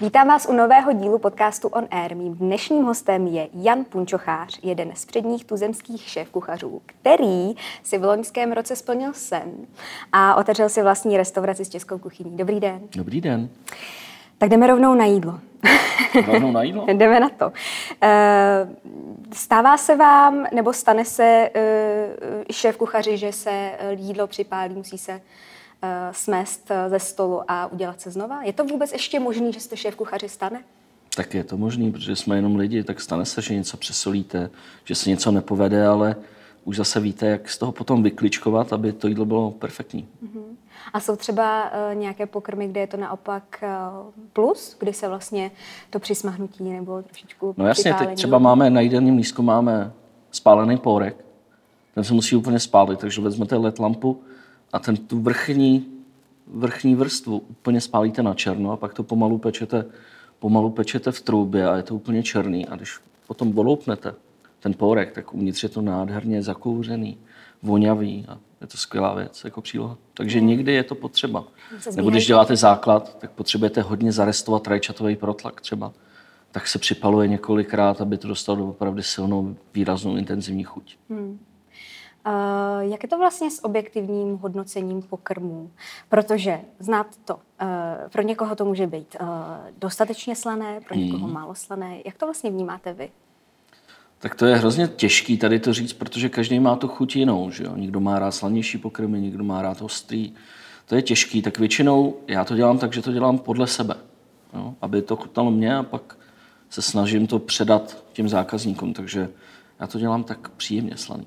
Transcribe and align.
Vítám 0.00 0.28
vás 0.28 0.46
u 0.46 0.52
nového 0.52 0.92
dílu 0.92 1.18
podcastu 1.18 1.68
On 1.68 1.88
Air. 1.90 2.16
Mým 2.16 2.34
dnešním 2.34 2.84
hostem 2.84 3.26
je 3.26 3.48
Jan 3.54 3.84
Punčochář, 3.84 4.58
jeden 4.62 4.92
z 4.94 5.04
předních 5.04 5.44
tuzemských 5.44 6.08
šéf-kuchařů, 6.08 6.80
který 6.86 7.54
si 7.82 7.98
v 7.98 8.04
loňském 8.04 8.52
roce 8.52 8.76
splnil 8.76 9.12
sen 9.12 9.52
a 10.12 10.34
otevřel 10.34 10.68
si 10.68 10.82
vlastní 10.82 11.16
restauraci 11.16 11.64
s 11.64 11.68
českou 11.68 11.98
kuchyní. 11.98 12.36
Dobrý 12.36 12.60
den. 12.60 12.80
Dobrý 12.96 13.20
den. 13.20 13.48
Tak 14.38 14.48
jdeme 14.48 14.66
rovnou 14.66 14.94
na 14.94 15.04
jídlo. 15.04 15.38
Rovnou 16.26 16.52
na 16.52 16.62
jídlo? 16.62 16.86
jdeme 16.92 17.20
na 17.20 17.28
to. 17.28 17.52
Eh, 18.02 18.68
stává 19.32 19.76
se 19.76 19.96
vám, 19.96 20.46
nebo 20.54 20.72
stane 20.72 21.04
se 21.04 21.50
eh, 21.54 22.08
šéf 22.52 22.76
kuchaři, 22.76 23.16
že 23.16 23.32
se 23.32 23.50
eh, 23.50 23.92
jídlo 23.92 24.26
připálí, 24.26 24.74
musí 24.74 24.98
se 24.98 25.20
smést 26.12 26.70
ze 26.88 26.98
stolu 26.98 27.42
a 27.48 27.66
udělat 27.66 28.00
se 28.00 28.10
znova? 28.10 28.42
Je 28.42 28.52
to 28.52 28.64
vůbec 28.64 28.92
ještě 28.92 29.20
možné, 29.20 29.52
že 29.52 29.60
jste 29.60 29.76
šéf 29.76 29.96
kuchaři 29.96 30.28
stane? 30.28 30.62
Tak 31.16 31.34
je 31.34 31.44
to 31.44 31.56
možné, 31.56 31.90
protože 31.90 32.16
jsme 32.16 32.36
jenom 32.36 32.56
lidi, 32.56 32.84
tak 32.84 33.00
stane 33.00 33.24
se, 33.24 33.42
že 33.42 33.54
něco 33.54 33.76
přesolíte, 33.76 34.50
že 34.84 34.94
se 34.94 35.10
něco 35.10 35.30
nepovede, 35.30 35.86
ale 35.86 36.16
už 36.64 36.76
zase 36.76 37.00
víte, 37.00 37.26
jak 37.26 37.48
z 37.48 37.58
toho 37.58 37.72
potom 37.72 38.02
vykličkovat, 38.02 38.72
aby 38.72 38.92
to 38.92 39.08
jídlo 39.08 39.24
bylo 39.24 39.50
perfektní. 39.50 40.08
Uh-huh. 40.24 40.42
A 40.92 41.00
jsou 41.00 41.16
třeba 41.16 41.64
uh, 41.64 41.94
nějaké 41.94 42.26
pokrmy, 42.26 42.68
kde 42.68 42.80
je 42.80 42.86
to 42.86 42.96
naopak 42.96 43.62
uh, 43.62 44.12
plus, 44.32 44.76
kdy 44.80 44.92
se 44.92 45.08
vlastně 45.08 45.50
to 45.90 45.98
přismahnutí 45.98 46.64
nebo 46.64 47.02
trošičku 47.02 47.54
No 47.56 47.66
jasně, 47.66 47.94
teď 47.94 48.14
třeba 48.14 48.38
máme 48.38 48.70
na 48.70 48.80
jídelním 48.80 49.16
lístku 49.16 49.42
máme 49.42 49.92
spálený 50.30 50.78
pórek, 50.78 51.24
ten 51.94 52.04
se 52.04 52.14
musí 52.14 52.36
úplně 52.36 52.60
spálit, 52.60 52.98
takže 52.98 53.20
vezmete 53.20 53.56
led 53.56 53.78
lampu 53.78 54.22
a 54.72 54.78
ten 54.78 54.96
tu 54.96 55.20
vrchní, 55.20 55.86
vrchní 56.46 56.94
vrstvu 56.94 57.38
úplně 57.38 57.80
spálíte 57.80 58.22
na 58.22 58.34
černo 58.34 58.72
a 58.72 58.76
pak 58.76 58.94
to 58.94 59.02
pomalu 59.02 59.38
pečete, 59.38 59.84
pomalu 60.38 60.70
pečete 60.70 61.12
v 61.12 61.20
troubě 61.20 61.68
a 61.68 61.76
je 61.76 61.82
to 61.82 61.94
úplně 61.94 62.22
černý. 62.22 62.66
A 62.66 62.76
když 62.76 62.98
potom 63.26 63.58
oloupnete 63.58 64.14
ten 64.60 64.74
pórek, 64.74 65.12
tak 65.12 65.34
uvnitř 65.34 65.62
je 65.62 65.68
to 65.68 65.82
nádherně 65.82 66.42
zakouřený, 66.42 67.18
vonavý 67.62 68.24
a 68.28 68.38
je 68.60 68.66
to 68.66 68.76
skvělá 68.76 69.14
věc 69.14 69.44
jako 69.44 69.60
příloha. 69.60 69.96
Takže 70.14 70.38
hmm. 70.38 70.48
někdy 70.48 70.72
je 70.72 70.84
to 70.84 70.94
potřeba. 70.94 71.44
Nebo 71.96 72.10
když 72.10 72.26
děláte 72.26 72.56
základ, 72.56 73.18
tak 73.18 73.30
potřebujete 73.30 73.82
hodně 73.82 74.12
zarestovat 74.12 74.66
rajčatový 74.66 75.16
protlak 75.16 75.60
třeba. 75.60 75.92
Tak 76.50 76.68
se 76.68 76.78
připaluje 76.78 77.28
několikrát, 77.28 78.00
aby 78.00 78.18
to 78.18 78.28
dostalo 78.28 78.68
opravdu 78.68 79.02
silnou, 79.02 79.56
výraznou, 79.74 80.16
intenzivní 80.16 80.64
chuť. 80.64 80.96
Hmm. 81.10 81.38
Uh, 82.26 82.90
jak 82.92 83.02
je 83.02 83.08
to 83.08 83.18
vlastně 83.18 83.50
s 83.50 83.64
objektivním 83.64 84.36
hodnocením 84.36 85.02
pokrmů? 85.02 85.70
Protože 86.08 86.60
znát 86.78 87.06
to, 87.24 87.34
uh, 87.34 87.40
pro 88.12 88.22
někoho 88.22 88.56
to 88.56 88.64
může 88.64 88.86
být 88.86 89.16
uh, 89.20 89.28
dostatečně 89.78 90.36
slané, 90.36 90.80
pro 90.80 90.96
někoho 90.96 91.24
hmm. 91.24 91.34
málo 91.34 91.54
slané. 91.54 91.98
Jak 92.04 92.16
to 92.16 92.26
vlastně 92.26 92.50
vnímáte 92.50 92.92
vy? 92.92 93.10
Tak 94.18 94.34
to 94.34 94.46
je 94.46 94.56
hrozně 94.56 94.88
těžký 94.88 95.38
tady 95.38 95.60
to 95.60 95.72
říct, 95.72 95.92
protože 95.92 96.28
každý 96.28 96.60
má 96.60 96.76
tu 96.76 96.88
chuť 96.88 97.16
jinou. 97.16 97.50
Že 97.50 97.64
jo? 97.64 97.76
Někdo 97.76 98.00
má 98.00 98.18
rád 98.18 98.30
slanější 98.30 98.78
pokrmy, 98.78 99.20
někdo 99.20 99.44
má 99.44 99.62
rád 99.62 99.82
ostrý. 99.82 100.32
To 100.86 100.94
je 100.94 101.02
těžký, 101.02 101.42
tak 101.42 101.58
většinou 101.58 102.16
já 102.26 102.44
to 102.44 102.56
dělám 102.56 102.78
tak, 102.78 102.92
že 102.92 103.02
to 103.02 103.12
dělám 103.12 103.38
podle 103.38 103.66
sebe. 103.66 103.94
Jo? 104.54 104.74
Aby 104.80 105.02
to 105.02 105.16
chutnalo 105.16 105.50
mě 105.50 105.76
a 105.76 105.82
pak 105.82 106.18
se 106.70 106.82
snažím 106.82 107.26
to 107.26 107.38
předat 107.38 108.04
těm 108.12 108.28
zákazníkům. 108.28 108.92
Takže 108.92 109.28
já 109.80 109.86
to 109.86 109.98
dělám 109.98 110.24
tak 110.24 110.48
příjemně 110.48 110.96
slaný. 110.96 111.26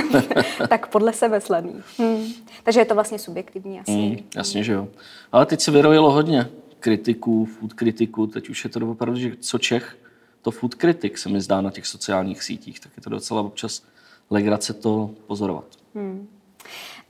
tak 0.68 0.86
podle 0.86 1.12
sebe 1.12 1.40
slaný. 1.40 1.82
Hmm. 1.98 2.26
Takže 2.62 2.80
je 2.80 2.84
to 2.84 2.94
vlastně 2.94 3.18
subjektivní 3.18 3.80
asi. 3.80 3.92
Hmm, 3.92 4.16
jasně, 4.36 4.64
že 4.64 4.72
jo. 4.72 4.88
Ale 5.32 5.46
teď 5.46 5.60
se 5.60 5.70
vyrojilo 5.70 6.12
hodně 6.12 6.48
kritiků, 6.80 7.44
food 7.44 7.72
kritiků, 7.72 8.26
teď 8.26 8.48
už 8.48 8.64
je 8.64 8.70
to 8.70 8.90
opravdu, 8.90 9.20
že 9.20 9.36
co 9.40 9.58
Čech, 9.58 9.96
to 10.42 10.50
food 10.50 10.74
kritik 10.74 11.18
se 11.18 11.28
mi 11.28 11.40
zdá 11.40 11.60
na 11.60 11.70
těch 11.70 11.86
sociálních 11.86 12.42
sítích, 12.42 12.80
tak 12.80 12.92
je 12.96 13.02
to 13.02 13.10
docela 13.10 13.40
občas 13.40 13.82
legrace 14.30 14.72
to 14.72 15.10
pozorovat. 15.26 15.64
Hmm. 15.94 16.28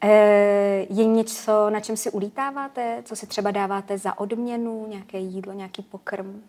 E, 0.05 0.87
je 0.91 1.05
něco, 1.05 1.71
na 1.71 1.81
čem 1.81 1.97
si 1.97 2.11
ulítáváte? 2.11 3.03
Co 3.05 3.17
si 3.17 3.27
třeba 3.27 3.51
dáváte 3.51 3.99
za 3.99 4.19
odměnu? 4.19 4.87
Nějaké 4.89 5.19
jídlo, 5.19 5.53
nějaký 5.53 5.83
pokrm? 5.83 6.43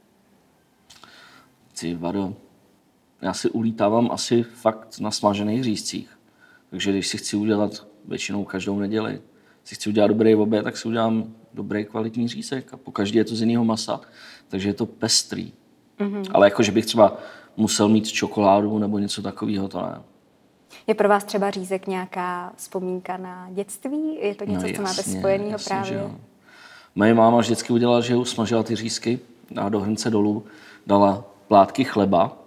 Ty 1.80 1.96
vado, 1.96 2.34
já 3.24 3.34
si 3.34 3.50
ulítávám 3.50 4.10
asi 4.12 4.44
fakt 4.44 5.00
na 5.00 5.12
smažených 5.12 5.64
řízcích. 5.64 6.10
Takže 6.70 6.92
když 6.92 7.08
si 7.08 7.18
chci 7.18 7.36
udělat 7.36 7.88
většinou 8.06 8.44
každou 8.44 8.80
neděli, 8.80 9.22
si 9.64 9.76
chci 9.76 9.90
udělat 9.90 10.08
dobrý 10.08 10.36
oběd, 10.36 10.64
tak 10.64 10.78
si 10.78 10.88
udělám 10.88 11.34
dobrý 11.54 11.86
kvalitní 11.86 12.28
řízek 12.28 12.74
a 12.74 12.78
po 12.78 12.92
každý 12.92 13.18
je 13.18 13.26
to 13.26 13.36
z 13.36 13.42
jiného 13.42 13.66
masa. 13.66 14.02
Takže 14.48 14.70
je 14.70 14.74
to 14.74 14.86
pestrý. 14.86 15.54
Mm-hmm. 16.00 16.32
Ale 16.34 16.48
jako, 16.48 16.64
že 16.64 16.72
bych 16.72 16.86
třeba 16.86 17.18
musel 17.58 17.90
mít 17.90 18.08
čokoládu 18.08 18.80
nebo 18.80 19.00
něco 19.00 19.22
takového, 19.22 19.68
to 19.68 19.82
ne. 19.82 20.02
Je 20.88 20.94
pro 20.94 21.10
vás 21.10 21.24
třeba 21.24 21.52
řízek 21.52 21.88
nějaká 21.88 22.54
vzpomínka 22.56 23.18
na 23.18 23.50
dětství? 23.52 24.16
Je 24.22 24.36
to 24.36 24.46
něco, 24.46 24.62
no, 24.62 24.68
jasně, 24.68 24.76
co 24.76 24.82
máte 24.82 25.04
spojeného 25.04 25.60
právě? 25.68 26.12
Moje 26.96 27.14
máma 27.14 27.40
vždycky 27.40 27.74
udělala, 27.74 28.02
že 28.02 28.16
usmažila 28.16 28.64
ty 28.64 28.76
řízky 28.76 29.20
a 29.56 29.70
do 29.70 29.80
hrnce 29.80 30.10
dolů 30.10 30.44
dala 30.88 31.24
plátky 31.48 31.84
chleba 31.84 32.43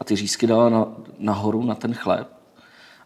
a 0.00 0.04
ty 0.04 0.16
řízky 0.16 0.46
dala 0.46 0.68
na, 0.68 0.86
nahoru 1.18 1.64
na 1.64 1.74
ten 1.74 1.94
chléb 1.94 2.28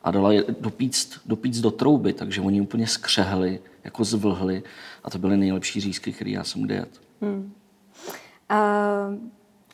a 0.02 0.10
dala 0.10 0.32
je 0.32 0.44
dopíct, 0.60 1.20
dopíct 1.26 1.60
do 1.60 1.70
trouby, 1.70 2.12
takže 2.12 2.40
oni 2.40 2.60
úplně 2.60 2.86
skřehli, 2.86 3.60
jako 3.84 4.04
zvlhli 4.04 4.62
a 5.04 5.10
to 5.10 5.18
byly 5.18 5.36
nejlepší 5.36 5.80
řízky, 5.80 6.12
které 6.12 6.30
já 6.30 6.44
jsem 6.44 6.62
kdy 6.62 6.74
jet. 6.74 7.00
Hmm. 7.20 7.52
Uh, 8.50 9.18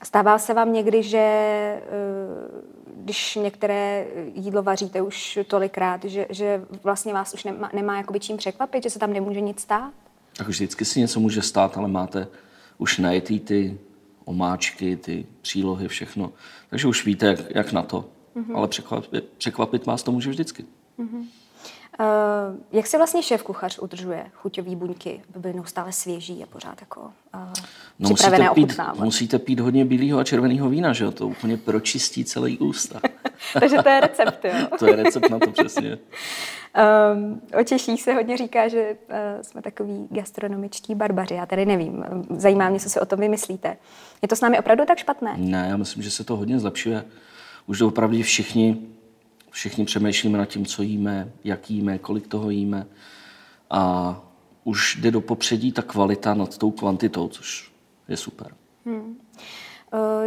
stává 0.02 0.38
se 0.38 0.54
vám 0.54 0.72
někdy, 0.72 1.02
že 1.02 1.82
uh, 1.82 2.70
když 3.04 3.34
některé 3.42 4.06
jídlo 4.34 4.62
vaříte 4.62 5.02
už 5.02 5.38
tolikrát, 5.46 6.04
že, 6.04 6.26
že 6.30 6.64
vlastně 6.82 7.14
vás 7.14 7.34
už 7.34 7.44
nemá, 7.44 7.70
nemá 7.74 7.96
jakoby 7.96 8.20
čím 8.20 8.36
překvapit, 8.36 8.82
že 8.82 8.90
se 8.90 8.98
tam 8.98 9.12
nemůže 9.12 9.40
nic 9.40 9.60
stát? 9.60 9.92
Tak 10.36 10.48
už 10.48 10.56
vždycky 10.56 10.84
si 10.84 11.00
něco 11.00 11.20
může 11.20 11.42
stát, 11.42 11.78
ale 11.78 11.88
máte 11.88 12.26
už 12.78 12.98
najetý 12.98 13.40
ty 13.40 13.78
omáčky, 14.24 14.96
ty 14.96 15.26
přílohy, 15.42 15.88
všechno. 15.88 16.32
Takže 16.70 16.88
už 16.88 17.06
víte, 17.06 17.26
jak, 17.26 17.40
jak 17.54 17.72
na 17.72 17.82
to. 17.82 18.04
Mm-hmm. 18.36 18.56
Ale 18.56 18.68
překvapit, 18.68 19.24
překvapit 19.38 19.86
vás 19.86 20.02
to 20.02 20.12
může 20.12 20.30
vždycky. 20.30 20.64
Mm-hmm. 20.98 21.26
Uh, 22.00 22.06
jak 22.72 22.86
se 22.86 22.96
vlastně 22.96 23.22
šéf 23.22 23.42
kuchař 23.42 23.78
udržuje 23.78 24.26
chuťový 24.34 24.76
buňky, 24.76 25.22
aby 25.30 25.38
byly 25.40 25.54
neustále 25.54 25.92
svěží 25.92 26.42
a 26.42 26.46
pořád 26.46 26.80
jako 26.80 27.00
uh, 27.00 27.52
no, 27.98 28.14
připravené 28.14 28.48
musíte 28.48 28.74
pít, 28.74 29.00
musíte 29.00 29.38
pít 29.38 29.60
hodně 29.60 29.84
bílého 29.84 30.18
a 30.18 30.24
červeného 30.24 30.68
vína, 30.68 30.92
že 30.92 31.04
jo? 31.04 31.10
To 31.10 31.28
úplně 31.28 31.56
pročistí 31.56 32.24
celý 32.24 32.58
ústa. 32.58 33.00
Takže 33.60 33.76
to 33.82 33.88
je 33.88 34.00
recept, 34.00 34.44
jo? 34.44 34.66
to 34.78 34.86
je 34.86 34.96
recept 34.96 35.30
na 35.30 35.38
to 35.38 35.50
přesně. 35.50 35.98
Um, 37.14 37.40
o 37.60 37.64
Češích 37.64 38.02
se 38.02 38.14
hodně 38.14 38.36
říká, 38.36 38.68
že 38.68 38.96
uh, 39.08 39.42
jsme 39.42 39.62
takový 39.62 40.08
gastronomičtí 40.10 40.94
barbaři. 40.94 41.34
Já 41.34 41.46
tady 41.46 41.66
nevím. 41.66 42.04
Zajímá 42.30 42.68
mě, 42.68 42.80
co 42.80 42.90
si 42.90 43.00
o 43.00 43.06
tom 43.06 43.20
vymyslíte. 43.20 43.76
Je 44.22 44.28
to 44.28 44.36
s 44.36 44.40
námi 44.40 44.58
opravdu 44.58 44.84
tak 44.84 44.98
špatné? 44.98 45.34
Ne, 45.36 45.66
já 45.70 45.76
myslím, 45.76 46.02
že 46.02 46.10
se 46.10 46.24
to 46.24 46.36
hodně 46.36 46.58
zlepšuje. 46.58 47.04
Už 47.66 47.80
opravdu 47.80 48.22
všichni, 48.22 48.82
všichni 49.50 49.84
přemýšlíme 49.84 50.38
nad 50.38 50.44
tím, 50.44 50.66
co 50.66 50.82
jíme, 50.82 51.32
jak 51.44 51.70
jíme, 51.70 51.98
kolik 51.98 52.26
toho 52.26 52.50
jíme. 52.50 52.86
A 53.70 54.16
už 54.64 54.96
jde 54.96 55.10
do 55.10 55.20
popředí 55.20 55.72
ta 55.72 55.82
kvalita 55.82 56.34
nad 56.34 56.58
tou 56.58 56.70
kvantitou, 56.70 57.28
což 57.28 57.72
je 58.08 58.16
super. 58.16 58.54
Hmm. 58.86 59.16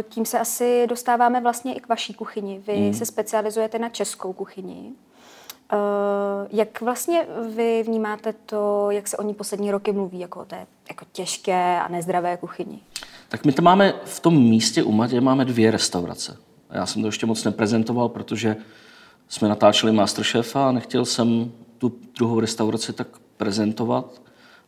Tím 0.08 0.26
se 0.26 0.38
asi 0.38 0.86
dostáváme 0.88 1.40
vlastně 1.40 1.74
i 1.74 1.80
k 1.80 1.88
vaší 1.88 2.14
kuchyni. 2.14 2.62
Vy 2.66 2.76
hmm. 2.76 2.94
se 2.94 3.06
specializujete 3.06 3.78
na 3.78 3.88
českou 3.88 4.32
kuchyni. 4.32 4.92
Uh, 5.72 5.78
jak 6.52 6.80
vlastně 6.80 7.26
vy 7.54 7.82
vnímáte 7.86 8.32
to, 8.32 8.90
jak 8.90 9.08
se 9.08 9.16
o 9.16 9.22
ní 9.22 9.34
poslední 9.34 9.70
roky 9.70 9.92
mluví, 9.92 10.20
jako 10.20 10.40
o 10.40 10.44
té 10.44 10.66
jako 10.88 11.04
těžké 11.12 11.80
a 11.80 11.88
nezdravé 11.88 12.36
kuchyni? 12.36 12.80
Tak 13.28 13.44
my 13.44 13.52
to 13.52 13.62
máme 13.62 13.94
v 14.04 14.20
tom 14.20 14.42
místě 14.42 14.82
u 14.82 14.92
Matě 14.92 15.20
máme 15.20 15.44
dvě 15.44 15.70
restaurace. 15.70 16.36
Já 16.70 16.86
jsem 16.86 17.02
to 17.02 17.08
ještě 17.08 17.26
moc 17.26 17.44
neprezentoval, 17.44 18.08
protože 18.08 18.56
jsme 19.28 19.48
natáčeli 19.48 19.92
Masterchefa 19.92 20.68
a 20.68 20.72
nechtěl 20.72 21.04
jsem 21.04 21.52
tu 21.78 21.92
druhou 22.16 22.40
restauraci 22.40 22.92
tak 22.92 23.08
prezentovat, 23.36 24.22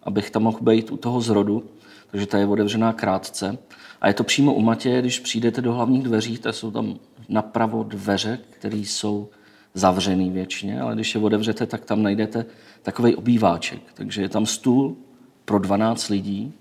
abych 0.06 0.31
tam 0.31 0.43
mohl 0.43 0.58
být 0.61 0.93
u 0.93 0.97
toho 0.97 1.20
zrodu. 1.20 1.64
Takže 2.11 2.26
ta 2.26 2.38
je 2.38 2.47
otevřená 2.47 2.93
krátce. 2.93 3.58
A 4.00 4.08
je 4.08 4.14
to 4.14 4.25
přímo 4.25 4.55
u 4.55 4.62
Matě, 4.62 5.00
když 5.00 5.20
přijdete 5.20 5.61
do 5.61 5.73
hlavních 5.73 6.03
dveří, 6.03 6.38
tak 6.38 6.55
jsou 6.55 6.70
tam 6.70 6.97
napravo 7.29 7.82
dveře, 7.82 8.38
které 8.50 8.76
jsou 8.76 9.29
zavřený 9.75 10.31
většině, 10.31 10.81
ale 10.81 10.94
když 10.94 11.14
je 11.14 11.20
otevřete, 11.20 11.67
tak 11.67 11.85
tam 11.85 12.03
najdete 12.03 12.47
takový 12.82 13.17
obýváček. 13.17 13.81
Takže 13.94 14.23
je 14.23 14.29
tam 14.29 14.47
stůl 14.47 14.97
pro 15.44 15.58
12 15.58 16.09
lidí 16.09 16.52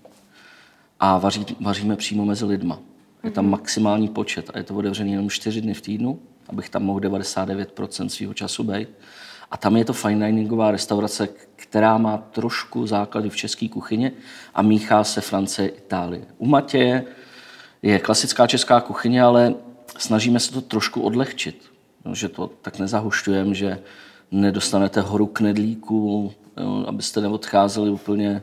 a 1.00 1.18
vaří, 1.18 1.46
vaříme 1.60 1.96
přímo 1.96 2.24
mezi 2.24 2.44
lidma. 2.44 2.78
Je 3.24 3.30
tam 3.30 3.44
mhm. 3.44 3.50
maximální 3.50 4.08
počet 4.08 4.50
a 4.54 4.58
je 4.58 4.64
to 4.64 4.74
otevřený 4.74 5.12
jenom 5.12 5.30
4 5.30 5.60
dny 5.60 5.74
v 5.74 5.80
týdnu, 5.80 6.18
abych 6.48 6.68
tam 6.68 6.82
mohl 6.82 7.00
99% 7.00 8.06
svého 8.06 8.34
času 8.34 8.64
být. 8.64 8.88
A 9.50 9.56
tam 9.56 9.76
je 9.76 9.84
to 9.84 9.92
fine 9.92 10.26
diningová 10.26 10.70
restaurace, 10.70 11.28
která 11.56 11.98
má 11.98 12.16
trošku 12.18 12.86
základy 12.86 13.30
v 13.30 13.36
české 13.36 13.68
kuchyně 13.68 14.12
a 14.54 14.62
míchá 14.62 15.04
se 15.04 15.20
Francie, 15.20 15.68
Itálie. 15.68 16.24
U 16.38 16.46
Matěje 16.46 17.04
je 17.82 17.98
klasická 17.98 18.46
česká 18.46 18.80
kuchyně, 18.80 19.22
ale 19.22 19.54
snažíme 19.98 20.40
se 20.40 20.52
to 20.52 20.60
trošku 20.60 21.00
odlehčit. 21.00 21.64
No, 22.04 22.14
že 22.14 22.28
to 22.28 22.50
tak 22.62 22.78
nezahušťujeme, 22.78 23.54
že 23.54 23.78
nedostanete 24.30 25.00
horu 25.00 25.26
knedlíků, 25.26 26.32
abyste 26.86 27.20
neodcházeli 27.20 27.90
úplně, 27.90 28.42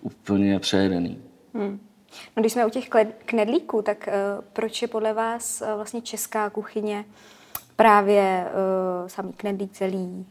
úplně 0.00 0.58
přejedený. 0.58 1.18
Hmm. 1.54 1.80
No, 2.36 2.40
když 2.40 2.52
jsme 2.52 2.66
u 2.66 2.70
těch 2.70 2.88
knedlíků, 3.24 3.82
tak 3.82 4.08
uh, 4.08 4.44
proč 4.52 4.82
je 4.82 4.88
podle 4.88 5.12
vás 5.12 5.62
uh, 5.62 5.74
vlastně 5.76 6.00
česká 6.00 6.50
kuchyně 6.50 7.04
právě 7.76 8.46
uh, 9.02 9.08
samý 9.08 9.32
knedlík 9.32 9.72
celý, 9.72 9.96
uh, 9.96 10.24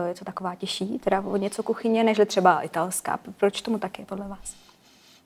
uh, 0.00 0.06
je 0.08 0.14
to 0.14 0.24
taková 0.24 0.54
těžší, 0.54 0.98
teda 0.98 1.20
o 1.20 1.36
něco 1.36 1.62
kuchyně, 1.62 2.04
než 2.04 2.20
třeba 2.26 2.60
italská. 2.60 3.18
Proč 3.36 3.60
tomu 3.60 3.78
tak 3.78 3.98
je 3.98 4.04
podle 4.04 4.28
vás? 4.28 4.54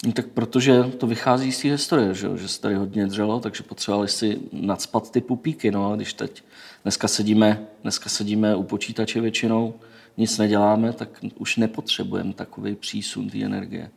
No, 0.06 0.12
tak 0.12 0.26
protože 0.26 0.82
to 0.82 1.06
vychází 1.06 1.52
z 1.52 1.62
té 1.62 1.68
historie, 1.68 2.14
že, 2.14 2.28
že 2.34 2.48
se 2.48 2.60
tady 2.60 2.74
hodně 2.74 3.06
dřelo, 3.06 3.40
takže 3.40 3.62
potřebovali 3.62 4.08
si 4.08 4.40
nadspat 4.52 5.10
ty 5.10 5.20
pupíky. 5.20 5.70
No 5.70 5.92
a 5.92 5.96
když 5.96 6.12
teď 6.12 6.44
dneska 6.82 7.08
sedíme, 7.08 7.66
dneska 7.82 8.10
sedíme 8.10 8.56
u 8.56 8.62
počítače 8.62 9.20
většinou, 9.20 9.74
nic 10.16 10.38
neděláme, 10.38 10.92
tak 10.92 11.08
už 11.38 11.56
nepotřebujeme 11.56 12.32
takový 12.32 12.74
přísun 12.74 13.30
té 13.30 13.44
energie. 13.44 13.90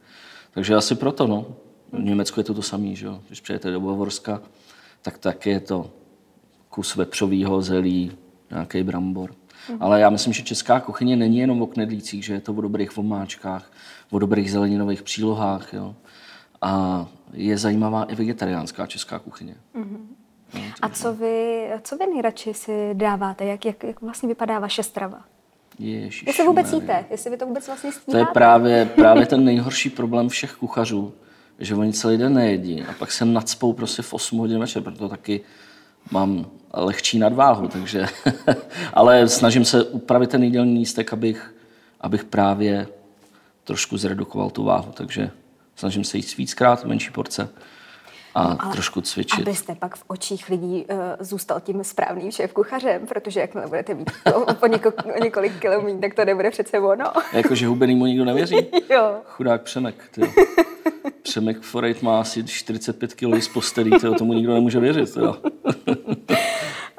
Takže 0.51 0.75
asi 0.75 0.95
proto, 0.95 1.27
no. 1.27 1.45
V 1.91 2.03
Německu 2.03 2.39
je 2.39 2.43
to 2.43 2.53
to 2.53 2.61
samé, 2.61 2.95
že 2.95 3.05
jo. 3.05 3.21
Když 3.27 3.41
přijete 3.41 3.71
do 3.71 3.79
Bavorska, 3.79 4.41
tak 5.01 5.17
taky 5.17 5.49
je 5.49 5.59
to 5.59 5.89
kus 6.75 6.95
vepřového 6.95 7.61
zelí, 7.61 8.11
nějaký 8.51 8.83
brambor. 8.83 9.31
Mm. 9.69 9.77
Ale 9.79 9.99
já 9.99 10.09
myslím, 10.09 10.33
že 10.33 10.43
česká 10.43 10.79
kuchyně 10.79 11.15
není 11.15 11.37
jenom 11.37 11.61
o 11.61 11.67
knedlících, 11.67 12.25
že 12.25 12.33
je 12.33 12.41
to 12.41 12.53
o 12.53 12.61
dobrých 12.61 12.95
vomáčkách, 12.95 13.71
o 14.11 14.19
dobrých 14.19 14.51
zeleninových 14.51 15.03
přílohách. 15.03 15.73
Jo. 15.73 15.95
A 16.61 17.05
je 17.33 17.57
zajímavá 17.57 18.03
i 18.03 18.15
vegetariánská 18.15 18.85
česká 18.85 19.19
kuchyně. 19.19 19.55
Mm. 19.73 20.15
No, 20.53 20.61
a 20.81 20.89
co 20.89 21.13
vy, 21.13 21.67
co 21.81 21.97
vy 21.97 22.05
nejradši 22.07 22.53
si 22.53 22.89
dáváte? 22.93 23.45
Jak, 23.45 23.65
jak, 23.65 23.83
jak 23.83 24.01
vlastně 24.01 24.29
vypadá 24.29 24.59
vaše 24.59 24.83
strava? 24.83 25.21
Ježiš, 25.79 26.23
jestli 26.27 26.45
vůbec 26.45 26.73
jíte, 26.73 27.05
jestli 27.09 27.31
vy 27.31 27.37
to 27.37 27.45
vůbec 27.45 27.67
vlastně 27.67 27.91
stíháte. 27.91 28.11
To 28.11 28.17
je 28.17 28.33
právě, 28.33 28.85
právě 28.85 29.25
ten 29.25 29.45
nejhorší 29.45 29.89
problém 29.89 30.29
všech 30.29 30.53
kuchařů, 30.53 31.13
že 31.59 31.75
oni 31.75 31.93
celý 31.93 32.17
den 32.17 32.33
nejedí 32.33 32.81
a 32.81 32.93
pak 32.99 33.11
se 33.11 33.25
nadspou 33.25 33.73
prostě 33.73 34.01
v 34.01 34.13
8 34.13 34.39
hodin 34.39 34.59
večer, 34.59 34.83
proto 34.83 35.09
taky 35.09 35.41
mám 36.11 36.45
lehčí 36.73 37.19
nadváhu, 37.19 37.67
takže, 37.67 38.05
ale 38.93 39.27
snažím 39.27 39.65
se 39.65 39.83
upravit 39.83 40.29
ten 40.29 40.43
jídelní 40.43 40.73
místek, 40.73 41.13
abych, 41.13 41.55
abych 42.01 42.23
právě 42.23 42.87
trošku 43.63 43.97
zredukoval 43.97 44.49
tu 44.49 44.63
váhu, 44.63 44.91
takže 44.91 45.31
snažím 45.75 46.03
se 46.03 46.17
jít 46.17 46.37
víckrát, 46.37 46.85
menší 46.85 47.11
porce 47.11 47.49
a 48.35 48.65
no, 48.65 48.71
trošku 48.71 49.01
cvičit. 49.01 49.47
Abyste 49.47 49.75
pak 49.75 49.95
v 49.95 50.03
očích 50.07 50.49
lidí 50.49 50.85
uh, 50.85 50.97
zůstal 51.19 51.59
tím 51.59 51.83
správným 51.83 52.31
šéf 52.31 52.53
kuchařem, 52.53 53.07
protože 53.07 53.39
jakmile 53.39 53.67
budete 53.67 53.93
mít 53.93 54.11
o, 54.35 54.45
o, 54.63 54.67
něko, 54.67 54.93
několik 55.23 55.59
kilometrů, 55.59 55.99
tak 56.01 56.13
to 56.13 56.25
nebude 56.25 56.51
přece 56.51 56.79
ono. 56.79 57.05
Jakože 57.33 57.67
hubenýmu 57.67 58.05
nikdo 58.05 58.25
nevěří? 58.25 58.55
jo. 58.89 59.15
Chudák 59.25 59.61
Přemek. 59.61 59.95
Tyjo. 60.11 60.27
Přemek 61.21 61.61
Forejt 61.61 62.01
má 62.01 62.19
asi 62.19 62.43
45 62.43 63.13
kg 63.13 63.43
z 63.43 63.47
postelí, 63.47 63.91
tyjo, 63.91 64.13
tomu 64.13 64.33
nikdo 64.33 64.53
nemůže 64.53 64.79
věřit. 64.79 65.13
Tyjo. 65.13 65.35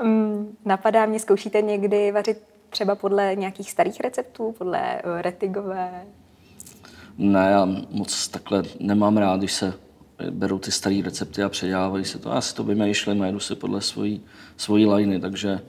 um, 0.03 0.57
napadá 0.65 1.07
mě, 1.07 1.21
zkoušíte 1.21 1.63
někdy 1.63 2.13
vařit 2.13 2.39
třeba 2.71 2.95
podle 2.95 3.37
nějakých 3.37 3.71
starých 3.71 4.01
receptů, 4.01 4.55
podle 4.59 5.03
uh, 5.05 5.21
retigové? 5.21 6.03
Ne, 7.19 7.49
já 7.51 7.69
moc 7.91 8.29
takhle 8.29 8.63
nemám 8.81 9.17
rád, 9.17 9.39
když 9.39 9.53
se 9.53 9.86
berou 10.31 10.59
ty 10.59 10.71
staré 10.71 11.01
recepty 11.05 11.43
a 11.43 11.49
předělávají 11.49 12.05
se 12.05 12.19
to. 12.19 12.29
Já 12.29 12.41
si 12.41 12.55
to 12.55 12.65
vymýšlím 12.65 13.23
a 13.23 13.27
jedu 13.27 13.41
si 13.41 13.55
podle 13.55 13.81
svojí, 13.81 14.23
svojí 14.57 14.87
lajny, 14.87 15.21
takže 15.21 15.61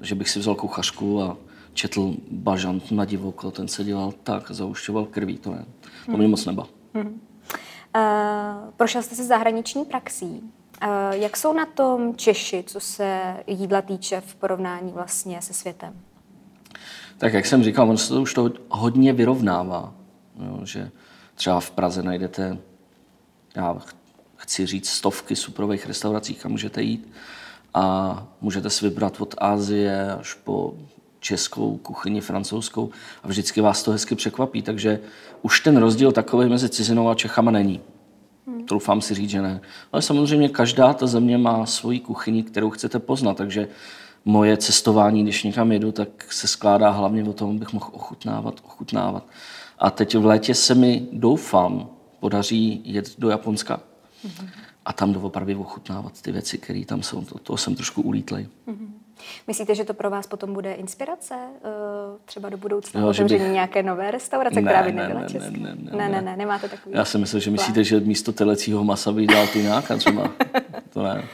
že 0.00 0.14
bych 0.14 0.30
si 0.30 0.38
vzal 0.38 0.54
kuchařku 0.54 1.22
a 1.22 1.36
četl 1.74 2.14
bažant 2.30 2.90
na 2.90 3.04
divoko, 3.04 3.50
ten 3.50 3.68
se 3.68 3.84
dělal 3.84 4.12
tak, 4.22 4.50
zaušťoval 4.50 5.04
krví, 5.04 5.38
to 5.38 5.50
ne. 5.50 5.64
To 6.06 6.16
mě 6.16 6.28
moc 6.28 6.46
neba. 6.46 6.66
Hmm. 6.94 7.20
Uh, 7.96 8.70
prošel 8.76 9.02
jste 9.02 9.14
se 9.14 9.24
zahraniční 9.24 9.84
praxí. 9.84 10.26
Uh, 10.82 10.88
jak 11.10 11.36
jsou 11.36 11.52
na 11.52 11.66
tom 11.66 12.16
Češi, 12.16 12.64
co 12.66 12.80
se 12.80 13.36
jídla 13.46 13.82
týče 13.82 14.20
v 14.20 14.34
porovnání 14.34 14.92
vlastně 14.92 15.42
se 15.42 15.52
světem? 15.52 15.94
Tak 17.18 17.32
jak 17.32 17.46
jsem 17.46 17.62
říkal, 17.62 17.90
on 17.90 17.96
se 17.96 18.14
to 18.14 18.22
už 18.22 18.34
to 18.34 18.50
hodně 18.68 19.12
vyrovnává. 19.12 19.94
Jo, 20.46 20.60
že 20.64 20.90
třeba 21.34 21.60
v 21.60 21.70
Praze 21.70 22.02
najdete 22.02 22.58
já 23.56 23.76
chci 24.36 24.66
říct, 24.66 24.88
stovky 24.88 25.36
suprových 25.36 25.86
restaurací, 25.86 26.34
kam 26.34 26.52
můžete 26.52 26.82
jít. 26.82 27.12
A 27.74 28.26
můžete 28.40 28.70
si 28.70 28.88
vybrat 28.88 29.20
od 29.20 29.34
Ázie 29.38 30.12
až 30.12 30.34
po 30.34 30.74
českou 31.20 31.76
kuchyni, 31.76 32.20
francouzskou 32.20 32.90
a 33.22 33.28
vždycky 33.28 33.60
vás 33.60 33.82
to 33.82 33.90
hezky 33.90 34.14
překvapí. 34.14 34.62
Takže 34.62 35.00
už 35.42 35.60
ten 35.60 35.76
rozdíl 35.76 36.12
takový 36.12 36.48
mezi 36.48 36.68
cizinou 36.68 37.08
a 37.08 37.14
Čechama 37.14 37.50
není. 37.50 37.80
Hmm. 38.46 38.66
Troufám 38.66 39.00
si 39.00 39.14
říct, 39.14 39.30
že 39.30 39.42
ne. 39.42 39.60
Ale 39.92 40.02
samozřejmě 40.02 40.48
každá 40.48 40.94
ta 40.94 41.06
země 41.06 41.38
má 41.38 41.66
svoji 41.66 42.00
kuchyni, 42.00 42.42
kterou 42.42 42.70
chcete 42.70 42.98
poznat, 42.98 43.36
takže 43.36 43.68
moje 44.24 44.56
cestování, 44.56 45.22
když 45.22 45.42
někam 45.42 45.72
jedu, 45.72 45.92
tak 45.92 46.32
se 46.32 46.48
skládá 46.48 46.90
hlavně 46.90 47.24
o 47.24 47.32
tom, 47.32 47.50
abych 47.50 47.72
mohl 47.72 47.90
ochutnávat, 47.92 48.60
ochutnávat. 48.64 49.26
A 49.78 49.90
teď 49.90 50.16
v 50.16 50.26
létě 50.26 50.54
se 50.54 50.74
mi, 50.74 51.06
doufám, 51.12 51.88
podaří 52.22 52.82
jet 52.84 53.18
do 53.18 53.30
Japonska 53.30 53.80
mm-hmm. 54.26 54.48
a 54.84 54.92
tam 54.92 55.12
doopravdy 55.12 55.54
ochutnávat 55.54 56.22
ty 56.22 56.32
věci, 56.32 56.58
které 56.58 56.84
tam 56.84 57.02
jsou. 57.02 57.24
To, 57.24 57.38
to 57.38 57.56
jsem 57.56 57.74
trošku 57.74 58.02
ulítlej. 58.02 58.48
Mm-hmm. 58.68 58.88
Myslíte, 59.46 59.74
že 59.74 59.84
to 59.84 59.94
pro 59.94 60.10
vás 60.10 60.26
potom 60.26 60.54
bude 60.54 60.72
inspirace 60.72 61.34
eh, 61.34 61.68
třeba 62.24 62.48
do 62.48 62.56
budoucna 62.56 63.00
jo, 63.00 63.08
otevření 63.08 63.44
bych... 63.44 63.52
nějaké 63.52 63.82
nové 63.82 64.10
restaurace, 64.10 64.60
ne, 64.60 64.62
která 64.62 64.82
by 64.82 64.92
nebyla 64.92 65.20
ne, 65.20 65.28
česká? 65.28 65.50
Ne, 65.50 65.58
ne, 65.58 65.76
ne, 65.82 65.96
ne, 65.96 66.08
ne, 66.08 66.22
ne, 66.22 66.36
nemáte 66.36 66.68
takový 66.68 66.94
Já 66.94 67.04
si 67.04 67.18
myslím, 67.18 67.40
že 67.40 67.50
myslíte, 67.50 67.84
že 67.84 68.00
místo 68.00 68.32
telecího 68.32 68.84
masa 68.84 69.12
by 69.12 69.26
dal 69.26 69.46
tu 69.46 69.58
nějaká 69.58 69.96
třeba. 69.96 70.32
to 70.90 71.02
ne. 71.02 71.24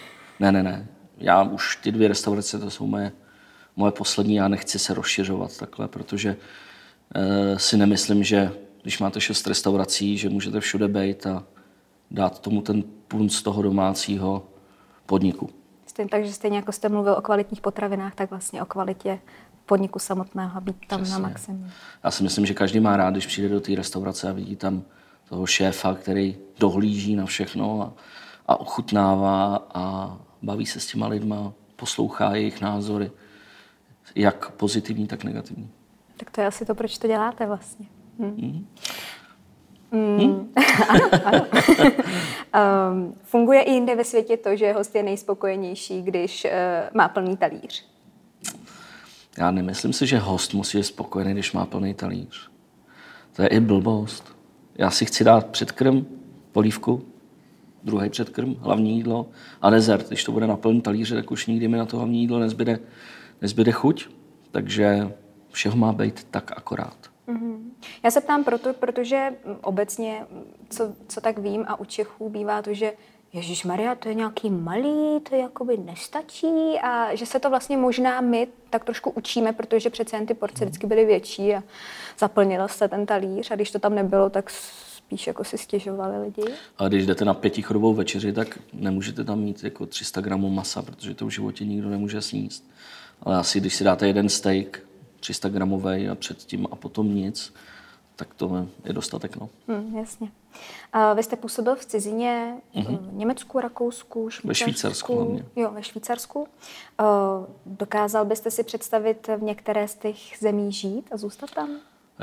Ne, 0.40 0.52
ne, 0.52 0.62
ne. 0.62 0.86
Já 1.18 1.42
už 1.42 1.76
ty 1.76 1.92
dvě 1.92 2.08
restaurace, 2.08 2.58
to 2.58 2.70
jsou 2.70 2.86
moje, 2.86 3.12
moje 3.76 3.92
poslední, 3.92 4.34
já 4.34 4.48
nechci 4.48 4.78
se 4.78 4.94
rozšiřovat 4.94 5.56
takhle, 5.56 5.88
protože 5.88 6.36
uh, 7.16 7.58
si 7.58 7.76
nemyslím, 7.76 8.24
že 8.24 8.52
když 8.88 8.98
máte 8.98 9.20
šest 9.20 9.46
restaurací, 9.46 10.18
že 10.18 10.28
můžete 10.28 10.60
všude 10.60 10.88
být 10.88 11.26
a 11.26 11.44
dát 12.10 12.38
tomu 12.38 12.62
ten 12.62 12.82
punt 13.08 13.32
z 13.32 13.42
toho 13.42 13.62
domácího 13.62 14.48
podniku. 15.06 15.50
Stejně, 15.86 16.08
takže 16.08 16.32
stejně 16.32 16.56
jako 16.56 16.72
jste 16.72 16.88
mluvil 16.88 17.12
o 17.12 17.22
kvalitních 17.22 17.60
potravinách, 17.60 18.14
tak 18.14 18.30
vlastně 18.30 18.62
o 18.62 18.66
kvalitě 18.66 19.18
podniku 19.66 19.98
samotného 19.98 20.56
a 20.56 20.60
být 20.60 20.76
tam 20.88 21.02
Přesně. 21.02 21.22
na 21.22 21.28
maximum. 21.28 21.70
Já 22.04 22.10
si 22.10 22.22
myslím, 22.22 22.46
že 22.46 22.54
každý 22.54 22.80
má 22.80 22.96
rád, 22.96 23.10
když 23.10 23.26
přijde 23.26 23.48
do 23.48 23.60
té 23.60 23.74
restaurace 23.74 24.28
a 24.28 24.32
vidí 24.32 24.56
tam 24.56 24.82
toho 25.28 25.46
šéfa, 25.46 25.94
který 25.94 26.36
dohlíží 26.58 27.16
na 27.16 27.26
všechno 27.26 27.82
a, 27.82 27.92
a 28.46 28.60
ochutnává 28.60 29.68
a 29.74 30.16
baví 30.42 30.66
se 30.66 30.80
s 30.80 30.86
těma 30.86 31.06
lidma, 31.06 31.52
poslouchá 31.76 32.34
jejich 32.34 32.60
názory, 32.60 33.10
jak 34.14 34.50
pozitivní, 34.50 35.06
tak 35.06 35.24
negativní. 35.24 35.70
Tak 36.16 36.30
to 36.30 36.40
je 36.40 36.46
asi 36.46 36.66
to, 36.66 36.74
proč 36.74 36.98
to 36.98 37.06
děláte 37.06 37.46
vlastně. 37.46 37.97
Hmm. 38.18 38.66
Hmm. 39.92 40.52
ano, 40.88 41.08
ano. 41.24 41.46
um, 42.92 43.14
funguje 43.22 43.62
i 43.62 43.72
jinde 43.72 43.96
ve 43.96 44.04
světě 44.04 44.36
to, 44.36 44.56
že 44.56 44.72
host 44.72 44.94
je 44.94 45.02
nejspokojenější, 45.02 46.02
když 46.02 46.44
uh, 46.44 46.50
má 46.94 47.08
plný 47.08 47.36
talíř? 47.36 47.84
Já 49.38 49.50
nemyslím 49.50 49.92
si, 49.92 50.06
že 50.06 50.18
host 50.18 50.54
musí 50.54 50.78
být 50.78 50.84
spokojený, 50.84 51.32
když 51.32 51.52
má 51.52 51.66
plný 51.66 51.94
talíř. 51.94 52.50
To 53.36 53.42
je 53.42 53.48
i 53.48 53.60
blbost. 53.60 54.36
Já 54.78 54.90
si 54.90 55.04
chci 55.04 55.24
dát 55.24 55.46
předkrm, 55.46 56.06
polívku, 56.52 57.04
druhý 57.84 58.10
předkrm, 58.10 58.54
hlavní 58.60 58.96
jídlo 58.96 59.26
a 59.62 59.70
dezert. 59.70 60.08
Když 60.08 60.24
to 60.24 60.32
bude 60.32 60.46
na 60.46 60.56
plný 60.56 60.80
talíře, 60.80 61.14
tak 61.14 61.30
už 61.30 61.46
nikdy 61.46 61.68
mi 61.68 61.76
na 61.76 61.86
to 61.86 61.96
hlavní 61.96 62.20
jídlo 62.20 62.38
nezbyde, 62.38 62.78
nezbyde 63.42 63.72
chuť. 63.72 64.08
Takže 64.50 65.12
všeho 65.52 65.76
má 65.76 65.92
být 65.92 66.26
tak 66.30 66.52
akorát. 66.56 66.96
Mm-hmm. 67.28 67.58
Já 68.04 68.10
se 68.10 68.20
ptám 68.20 68.44
proto, 68.44 68.74
protože 68.74 69.34
obecně, 69.62 70.26
co, 70.70 70.94
co 71.08 71.20
tak 71.20 71.38
vím 71.38 71.64
a 71.68 71.80
u 71.80 71.84
Čechů 71.84 72.28
bývá 72.28 72.62
to, 72.62 72.74
že 72.74 72.92
Ježíš 73.32 73.64
Maria, 73.64 73.94
to 73.94 74.08
je 74.08 74.14
nějaký 74.14 74.50
malý, 74.50 75.20
to 75.28 75.36
jakoby 75.36 75.76
nestačí 75.76 76.78
a 76.82 77.14
že 77.14 77.26
se 77.26 77.40
to 77.40 77.50
vlastně 77.50 77.76
možná 77.76 78.20
my 78.20 78.48
tak 78.70 78.84
trošku 78.84 79.10
učíme, 79.10 79.52
protože 79.52 79.90
přece 79.90 80.16
jen 80.16 80.26
ty 80.26 80.34
porce 80.34 80.64
vždycky 80.64 80.86
byly 80.86 81.04
větší 81.04 81.54
a 81.54 81.62
zaplnil 82.18 82.68
se 82.68 82.88
ten 82.88 83.06
talíř 83.06 83.50
a 83.50 83.54
když 83.54 83.70
to 83.70 83.78
tam 83.78 83.94
nebylo, 83.94 84.30
tak 84.30 84.50
spíš 84.50 85.26
jako 85.26 85.44
si 85.44 85.58
stěžovali 85.58 86.22
lidi. 86.22 86.54
A 86.78 86.88
když 86.88 87.06
jdete 87.06 87.24
na 87.24 87.34
pětichodovou 87.34 87.94
večeři, 87.94 88.32
tak 88.32 88.58
nemůžete 88.72 89.24
tam 89.24 89.40
mít 89.40 89.64
jako 89.64 89.86
300 89.86 90.20
gramů 90.20 90.50
masa, 90.50 90.82
protože 90.82 91.14
to 91.14 91.26
v 91.26 91.30
životě 91.30 91.64
nikdo 91.64 91.88
nemůže 91.88 92.22
sníst. 92.22 92.70
Ale 93.22 93.36
asi 93.36 93.60
když 93.60 93.74
si 93.74 93.84
dáte 93.84 94.06
jeden 94.06 94.28
steak, 94.28 94.80
300 95.20 95.48
gramový 95.48 96.08
a 96.08 96.14
předtím 96.14 96.66
a 96.70 96.76
potom 96.76 97.14
nic, 97.14 97.54
tak 98.16 98.34
to 98.34 98.68
je 98.84 98.92
dostatek. 98.92 99.36
No. 99.36 99.48
Hmm, 99.68 99.96
jasně. 99.96 100.28
A 100.92 101.12
vy 101.14 101.22
jste 101.22 101.36
působil 101.36 101.76
v 101.76 101.84
cizině, 101.84 102.54
mm-hmm. 102.74 102.98
v 102.98 103.14
Německu, 103.14 103.60
Rakousku, 103.60 104.30
Švýcarsku. 104.30 104.48
Ve 104.48 104.54
Švýcarsku 104.54 105.16
hlavně. 105.16 105.44
Jo, 105.56 105.70
ve 105.70 105.82
Švýcarsku. 105.82 106.48
Dokázal 107.66 108.24
byste 108.24 108.50
si 108.50 108.64
představit 108.64 109.28
v 109.38 109.42
některé 109.42 109.88
z 109.88 109.94
těch 109.94 110.16
zemí 110.40 110.72
žít 110.72 111.08
a 111.12 111.16
zůstat 111.16 111.50
tam? 111.50 111.70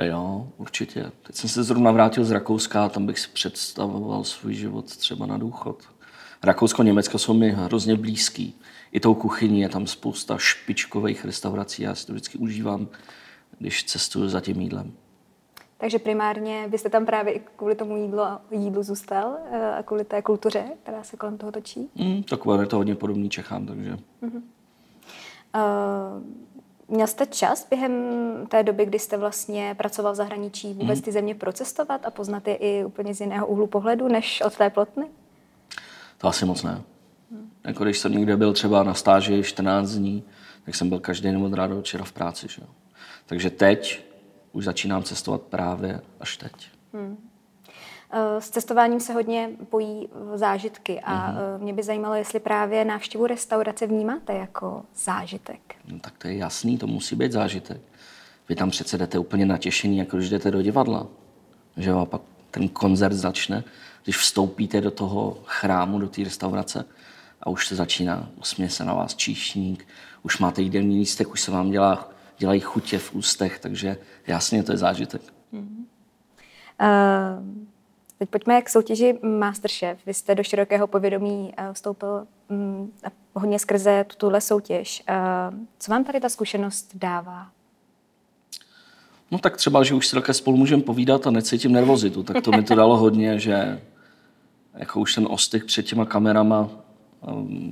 Jo, 0.03 0.47
určitě. 0.57 1.11
Teď 1.27 1.35
jsem 1.35 1.49
se 1.49 1.63
zrovna 1.63 1.91
vrátil 1.91 2.25
z 2.25 2.31
Rakouska 2.31 2.85
a 2.85 2.89
tam 2.89 3.05
bych 3.05 3.19
si 3.19 3.27
představoval 3.27 4.23
svůj 4.23 4.53
život 4.53 4.85
třeba 4.85 5.25
na 5.25 5.37
důchod. 5.37 5.83
Rakousko, 6.43 6.83
Německo 6.83 7.17
jsou 7.17 7.33
mi 7.33 7.51
hrozně 7.51 7.95
blízký. 7.95 8.55
I 8.95 8.99
tou 8.99 9.13
kuchyní 9.13 9.61
je 9.61 9.69
tam 9.69 9.87
spousta 9.87 10.37
špičkových 10.37 11.25
restaurací. 11.25 11.83
Já 11.83 11.95
si 11.95 12.07
to 12.07 12.13
vždycky 12.13 12.37
užívám, 12.37 12.87
když 13.59 13.83
cestuju 13.83 14.29
za 14.29 14.41
tím 14.41 14.61
jídlem. 14.61 14.93
Takže 15.77 15.99
primárně 15.99 16.67
byste 16.67 16.89
tam 16.89 17.05
právě 17.05 17.33
i 17.33 17.41
kvůli 17.55 17.75
tomu 17.75 17.97
jídlu, 17.97 18.21
jídlu 18.51 18.83
zůstal 18.83 19.37
eh, 19.51 19.75
a 19.75 19.83
kvůli 19.83 20.03
té 20.03 20.21
kultuře, 20.21 20.65
která 20.83 21.03
se 21.03 21.17
kolem 21.17 21.37
toho 21.37 21.51
točí? 21.51 21.89
Mm, 21.95 22.23
takové 22.23 22.63
je 22.63 22.67
to 22.67 22.77
hodně 22.77 22.95
podobný 22.95 23.29
Čechám, 23.29 23.65
takže... 23.65 23.97
Uh-huh. 24.23 24.41
Uh, 25.55 26.23
měl 26.87 27.07
jste 27.07 27.25
čas 27.25 27.67
během 27.69 27.93
té 28.47 28.63
doby, 28.63 28.85
kdy 28.85 28.99
jste 28.99 29.17
vlastně 29.17 29.75
pracoval 29.77 30.13
v 30.13 30.15
zahraničí, 30.15 30.73
vůbec 30.73 31.01
ty 31.01 31.11
země 31.11 31.35
procestovat 31.35 32.05
a 32.05 32.11
poznat 32.11 32.47
je 32.47 32.55
i 32.55 32.85
úplně 32.85 33.15
z 33.15 33.21
jiného 33.21 33.47
úhlu 33.47 33.67
pohledu, 33.67 34.07
než 34.07 34.41
od 34.41 34.57
té 34.57 34.69
plotny? 34.69 35.05
To 36.17 36.27
asi 36.27 36.45
moc 36.45 36.63
ne. 36.63 36.81
Hmm. 37.65 37.73
Jako 37.73 37.83
když 37.83 37.99
jsem 37.99 38.11
někde 38.11 38.37
byl 38.37 38.53
třeba 38.53 38.83
na 38.83 38.93
stáži 38.93 39.43
14 39.43 39.89
dní, 39.91 40.23
tak 40.65 40.75
jsem 40.75 40.89
byl 40.89 40.99
každý 40.99 41.31
den 41.31 41.43
od 41.43 41.53
ráda 41.53 41.67
do 41.67 41.75
večera 41.75 42.03
v 42.03 42.11
práci. 42.11 42.47
Že? 42.49 42.61
Takže 43.25 43.49
teď 43.49 44.05
už 44.51 44.65
začínám 44.65 45.03
cestovat 45.03 45.41
právě 45.41 46.01
až 46.19 46.37
teď. 46.37 46.51
Hmm. 46.93 47.17
Eh, 48.11 48.41
s 48.41 48.49
cestováním 48.49 48.99
se 48.99 49.13
hodně 49.13 49.49
pojí 49.69 50.09
zážitky 50.35 51.01
a 51.01 51.31
mm-hmm. 51.31 51.59
mě 51.59 51.73
by 51.73 51.83
zajímalo, 51.83 52.15
jestli 52.15 52.39
právě 52.39 52.85
návštěvu 52.85 53.27
restaurace 53.27 53.87
vnímáte 53.87 54.33
jako 54.33 54.83
zážitek. 54.95 55.75
No, 55.87 55.99
tak 55.99 56.13
to 56.17 56.27
je 56.27 56.37
jasný, 56.37 56.77
to 56.77 56.87
musí 56.87 57.15
být 57.15 57.31
zážitek. 57.31 57.81
Vy 58.49 58.55
tam 58.55 58.69
přece 58.69 58.97
jdete 58.97 59.19
úplně 59.19 59.45
natěšený, 59.45 59.97
jako 59.97 60.17
když 60.17 60.29
jdete 60.29 60.51
do 60.51 60.61
divadla. 60.61 61.07
Že 61.77 61.89
jo, 61.89 61.99
a 61.99 62.05
pak 62.05 62.21
ten 62.51 62.67
koncert 62.67 63.13
začne, 63.13 63.63
když 64.03 64.17
vstoupíte 64.17 64.81
do 64.81 64.91
toho 64.91 65.37
chrámu, 65.45 65.99
do 65.99 66.07
té 66.07 66.23
restaurace 66.23 66.85
a 67.45 67.49
už 67.49 67.67
se 67.67 67.75
začíná, 67.75 68.29
usměje 68.39 68.69
se 68.69 68.85
na 68.85 68.93
vás 68.93 69.15
číšník, 69.15 69.87
už 70.23 70.39
máte 70.39 70.61
jídelní 70.61 70.99
lístek, 70.99 71.31
už 71.31 71.41
se 71.41 71.51
vám 71.51 71.71
dělá, 71.71 72.09
dělají 72.37 72.59
chutě 72.59 72.99
v 72.99 73.15
ústech, 73.15 73.59
takže 73.59 73.97
jasně 74.27 74.63
to 74.63 74.71
je 74.71 74.77
zážitek. 74.77 75.21
Mm-hmm. 75.53 75.85
Uh... 76.81 77.65
Teď 78.17 78.29
pojďme 78.29 78.61
k 78.61 78.69
soutěži 78.69 79.19
Masterchef. 79.21 80.05
Vy 80.05 80.13
jste 80.13 80.35
do 80.35 80.43
širokého 80.43 80.87
povědomí 80.87 81.53
eh, 81.57 81.73
vstoupil 81.73 82.27
mm, 82.49 82.91
hodně 83.33 83.59
skrze 83.59 84.05
tuhle 84.17 84.41
soutěž. 84.41 85.03
Eh, 85.07 85.15
co 85.79 85.91
vám 85.91 86.03
tady 86.03 86.19
ta 86.19 86.29
zkušenost 86.29 86.91
dává? 86.93 87.47
No 89.31 89.37
tak 89.37 89.57
třeba, 89.57 89.83
že 89.83 89.93
už 89.93 90.07
si 90.07 90.15
také 90.15 90.33
spolu 90.33 90.57
můžeme 90.57 90.83
povídat 90.83 91.27
a 91.27 91.31
necítím 91.31 91.71
nervozitu, 91.71 92.23
tak 92.23 92.43
to 92.43 92.51
mi 92.51 92.63
to 92.63 92.75
dalo 92.75 92.97
hodně, 92.97 93.39
že 93.39 93.81
jako 94.73 94.99
už 94.99 95.15
ten 95.15 95.27
ostych 95.29 95.65
před 95.65 95.83
těma 95.83 96.05
kamerama 96.05 96.69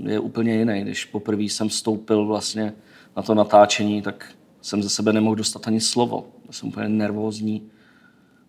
je 0.03 0.19
úplně 0.19 0.55
jiný. 0.55 0.81
Když 0.81 1.05
poprvé 1.05 1.43
jsem 1.43 1.69
vstoupil 1.69 2.25
vlastně 2.25 2.73
na 3.17 3.23
to 3.23 3.35
natáčení, 3.35 4.01
tak 4.01 4.35
jsem 4.61 4.83
ze 4.83 4.89
sebe 4.89 5.13
nemohl 5.13 5.35
dostat 5.35 5.67
ani 5.67 5.81
slovo. 5.81 6.27
Jsem 6.51 6.69
úplně 6.69 6.89
nervózní. 6.89 7.71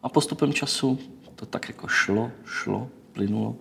A 0.02 0.08
postupem 0.08 0.52
času 0.52 0.99
to 1.34 1.46
tak 1.46 1.68
jako 1.68 1.88
šlo, 1.88 2.30
šlo, 2.44 2.90
plynulo. 3.12 3.56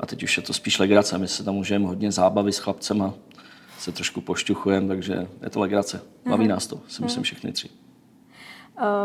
A 0.00 0.06
teď 0.06 0.22
už 0.22 0.36
je 0.36 0.42
to 0.42 0.52
spíš 0.52 0.78
legrace. 0.78 1.18
My 1.18 1.28
se 1.28 1.44
tam 1.44 1.54
můžeme 1.54 1.86
hodně 1.86 2.12
zábavy 2.12 2.52
s 2.52 2.58
chlapcema, 2.58 3.14
se 3.78 3.92
trošku 3.92 4.20
pošťuchujeme, 4.20 4.88
takže 4.88 5.28
je 5.42 5.50
to 5.50 5.60
legrace. 5.60 6.02
Baví 6.28 6.48
nás 6.48 6.66
to, 6.66 6.80
si 6.88 7.02
myslím 7.02 7.22
všechny 7.22 7.52
tři. 7.52 7.68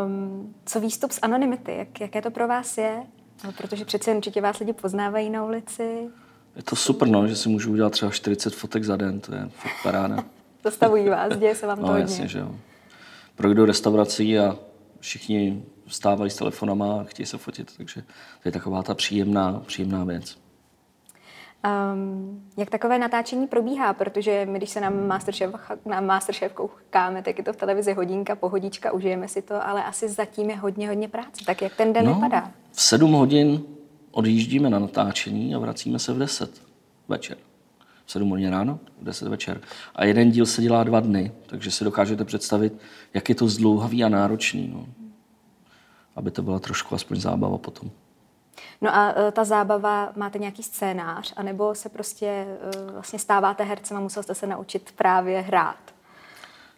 Um, 0.06 0.56
co 0.66 0.80
výstup 0.80 1.12
z 1.12 1.20
anonymity? 1.22 1.76
Jak, 1.76 2.02
jaké 2.02 2.22
to 2.22 2.32
pro 2.32 2.48
vás 2.48 2.78
je? 2.78 3.04
No, 3.44 3.52
protože 3.52 3.86
přece 3.86 4.16
určitě 4.16 4.42
vás 4.42 4.60
lidi 4.60 4.74
poznávají 4.74 5.30
na 5.30 5.46
ulici. 5.46 6.10
Je 6.56 6.64
to 6.64 6.76
super, 6.76 7.08
no, 7.08 7.28
že 7.28 7.36
si 7.36 7.50
můžu 7.50 7.72
udělat 7.72 7.90
třeba 7.90 8.12
40 8.12 8.56
fotek 8.56 8.84
za 8.84 8.96
den, 8.96 9.20
to 9.20 9.36
je 9.36 9.50
fakt 9.50 9.84
paráda. 9.84 10.18
Zastavují 10.64 11.10
vás, 11.10 11.38
děje 11.38 11.56
se 11.56 11.68
vám 11.68 11.78
to 11.78 11.82
no, 11.82 11.88
hodně. 11.88 12.02
jasně, 12.02 12.28
že 12.28 12.40
jo. 12.40 12.56
Projdu 13.36 13.66
restaurací 13.66 14.40
a 14.40 14.58
všichni 15.00 15.64
vstávají 15.88 16.32
s 16.32 16.36
telefonama 16.36 17.02
a 17.02 17.04
chtějí 17.04 17.26
se 17.26 17.38
fotit, 17.38 17.78
takže 17.78 18.02
to 18.44 18.48
je 18.48 18.52
taková 18.52 18.84
ta 18.84 18.94
příjemná, 18.94 19.62
příjemná 19.66 20.04
věc. 20.04 20.38
Um, 21.94 22.50
jak 22.58 22.70
takové 22.70 23.00
natáčení 23.00 23.48
probíhá? 23.48 23.94
Protože 23.94 24.46
my, 24.46 24.58
když 24.58 24.70
se 24.70 24.82
na 24.82 24.90
Masterchef, 24.90 25.52
na 25.86 26.02
Masterchef 26.02 26.54
koukáme, 26.54 27.22
tak 27.22 27.38
je 27.38 27.44
to 27.44 27.54
v 27.54 27.58
televizi 27.58 27.94
hodinka, 27.94 28.36
pohodička, 28.36 28.92
užijeme 28.92 29.28
si 29.28 29.42
to, 29.42 29.68
ale 29.68 29.84
asi 29.84 30.10
zatím 30.10 30.50
je 30.50 30.56
hodně, 30.56 30.88
hodně 30.88 31.08
práce. 31.08 31.46
Tak 31.46 31.62
jak 31.62 31.76
ten 31.76 31.94
den 31.94 32.06
no, 32.06 32.14
vypadá? 32.14 32.52
V 32.72 32.82
sedm 32.82 33.12
hodin 33.12 33.64
odjíždíme 34.12 34.70
na 34.70 34.80
natáčení 34.80 35.56
a 35.56 35.60
vracíme 35.60 36.00
se 36.00 36.14
v 36.14 36.18
deset 36.18 36.62
večer. 37.08 37.38
V 38.06 38.12
sedm 38.12 38.30
hodin 38.30 38.50
ráno, 38.50 38.80
v 39.02 39.04
deset 39.04 39.28
večer. 39.28 39.62
A 39.96 40.06
jeden 40.06 40.32
díl 40.32 40.46
se 40.46 40.62
dělá 40.62 40.84
dva 40.84 41.00
dny, 41.00 41.32
takže 41.46 41.72
si 41.72 41.84
dokážete 41.84 42.26
představit, 42.26 42.74
jak 43.14 43.30
je 43.30 43.36
to 43.36 43.48
zdlouhavý 43.48 44.04
a 44.04 44.10
náročný. 44.10 44.68
No 44.68 44.86
aby 46.20 46.32
to 46.32 46.42
byla 46.42 46.60
trošku 46.60 46.96
aspoň 46.96 47.22
zábava 47.22 47.58
potom. 47.58 47.92
No 48.82 48.96
a 48.96 49.14
uh, 49.16 49.32
ta 49.32 49.44
zábava, 49.44 50.12
máte 50.16 50.40
nějaký 50.40 50.64
scénář, 50.64 51.34
anebo 51.36 51.76
se 51.76 51.90
prostě 51.90 52.46
uh, 52.86 52.92
vlastně 52.92 53.20
stáváte 53.20 53.64
hercem 53.64 53.98
a 53.98 54.00
musel 54.00 54.24
jste 54.24 54.36
se 54.36 54.48
naučit 54.48 54.92
právě 54.96 55.42
hrát? 55.42 55.94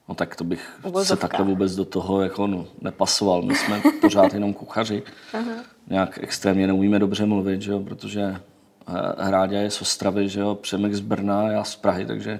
No 0.09 0.15
tak 0.15 0.35
to 0.35 0.43
bych 0.43 0.79
Uvozovka. 0.83 1.05
se 1.05 1.21
takhle 1.21 1.45
vůbec 1.45 1.75
do 1.75 1.85
toho 1.85 2.21
jako 2.21 2.47
no, 2.47 2.65
nepasoval. 2.81 3.41
My 3.41 3.55
jsme 3.55 3.81
pořád 4.01 4.33
jenom 4.33 4.53
kuchaři. 4.53 5.03
Uh-huh. 5.33 5.55
Nějak 5.87 6.19
extrémně 6.21 6.67
neumíme 6.67 6.99
dobře 6.99 7.25
mluvit, 7.25 7.61
že 7.61 7.71
jo? 7.71 7.79
protože 7.79 8.21
eh, 8.21 9.23
Hráďa 9.23 9.59
je 9.59 9.71
z 9.71 9.81
Ostravy, 9.81 10.29
že 10.29 10.39
jo? 10.39 10.55
Přemek 10.55 10.93
z 10.93 10.99
Brna, 10.99 11.47
já 11.47 11.63
z 11.63 11.75
Prahy, 11.75 12.05
takže 12.05 12.39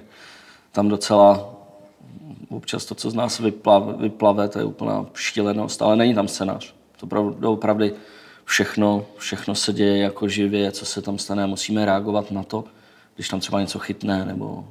tam 0.72 0.88
docela 0.88 1.54
občas 2.48 2.84
to, 2.84 2.94
co 2.94 3.10
z 3.10 3.14
nás 3.14 3.38
vyplave, 3.38 3.92
vyplave 3.92 4.48
to 4.48 4.58
je 4.58 4.64
úplná 4.64 5.06
šílenost, 5.14 5.82
ale 5.82 5.96
není 5.96 6.14
tam 6.14 6.28
scénář. 6.28 6.74
To 6.96 7.32
opravdu 7.50 7.90
všechno, 8.44 9.06
všechno 9.16 9.54
se 9.54 9.72
děje 9.72 9.98
jako 9.98 10.28
živě, 10.28 10.72
co 10.72 10.86
se 10.86 11.02
tam 11.02 11.18
stane. 11.18 11.46
Musíme 11.46 11.84
reagovat 11.84 12.30
na 12.30 12.42
to, 12.42 12.64
když 13.14 13.28
tam 13.28 13.40
třeba 13.40 13.60
něco 13.60 13.78
chytne, 13.78 14.24
nebo 14.24 14.68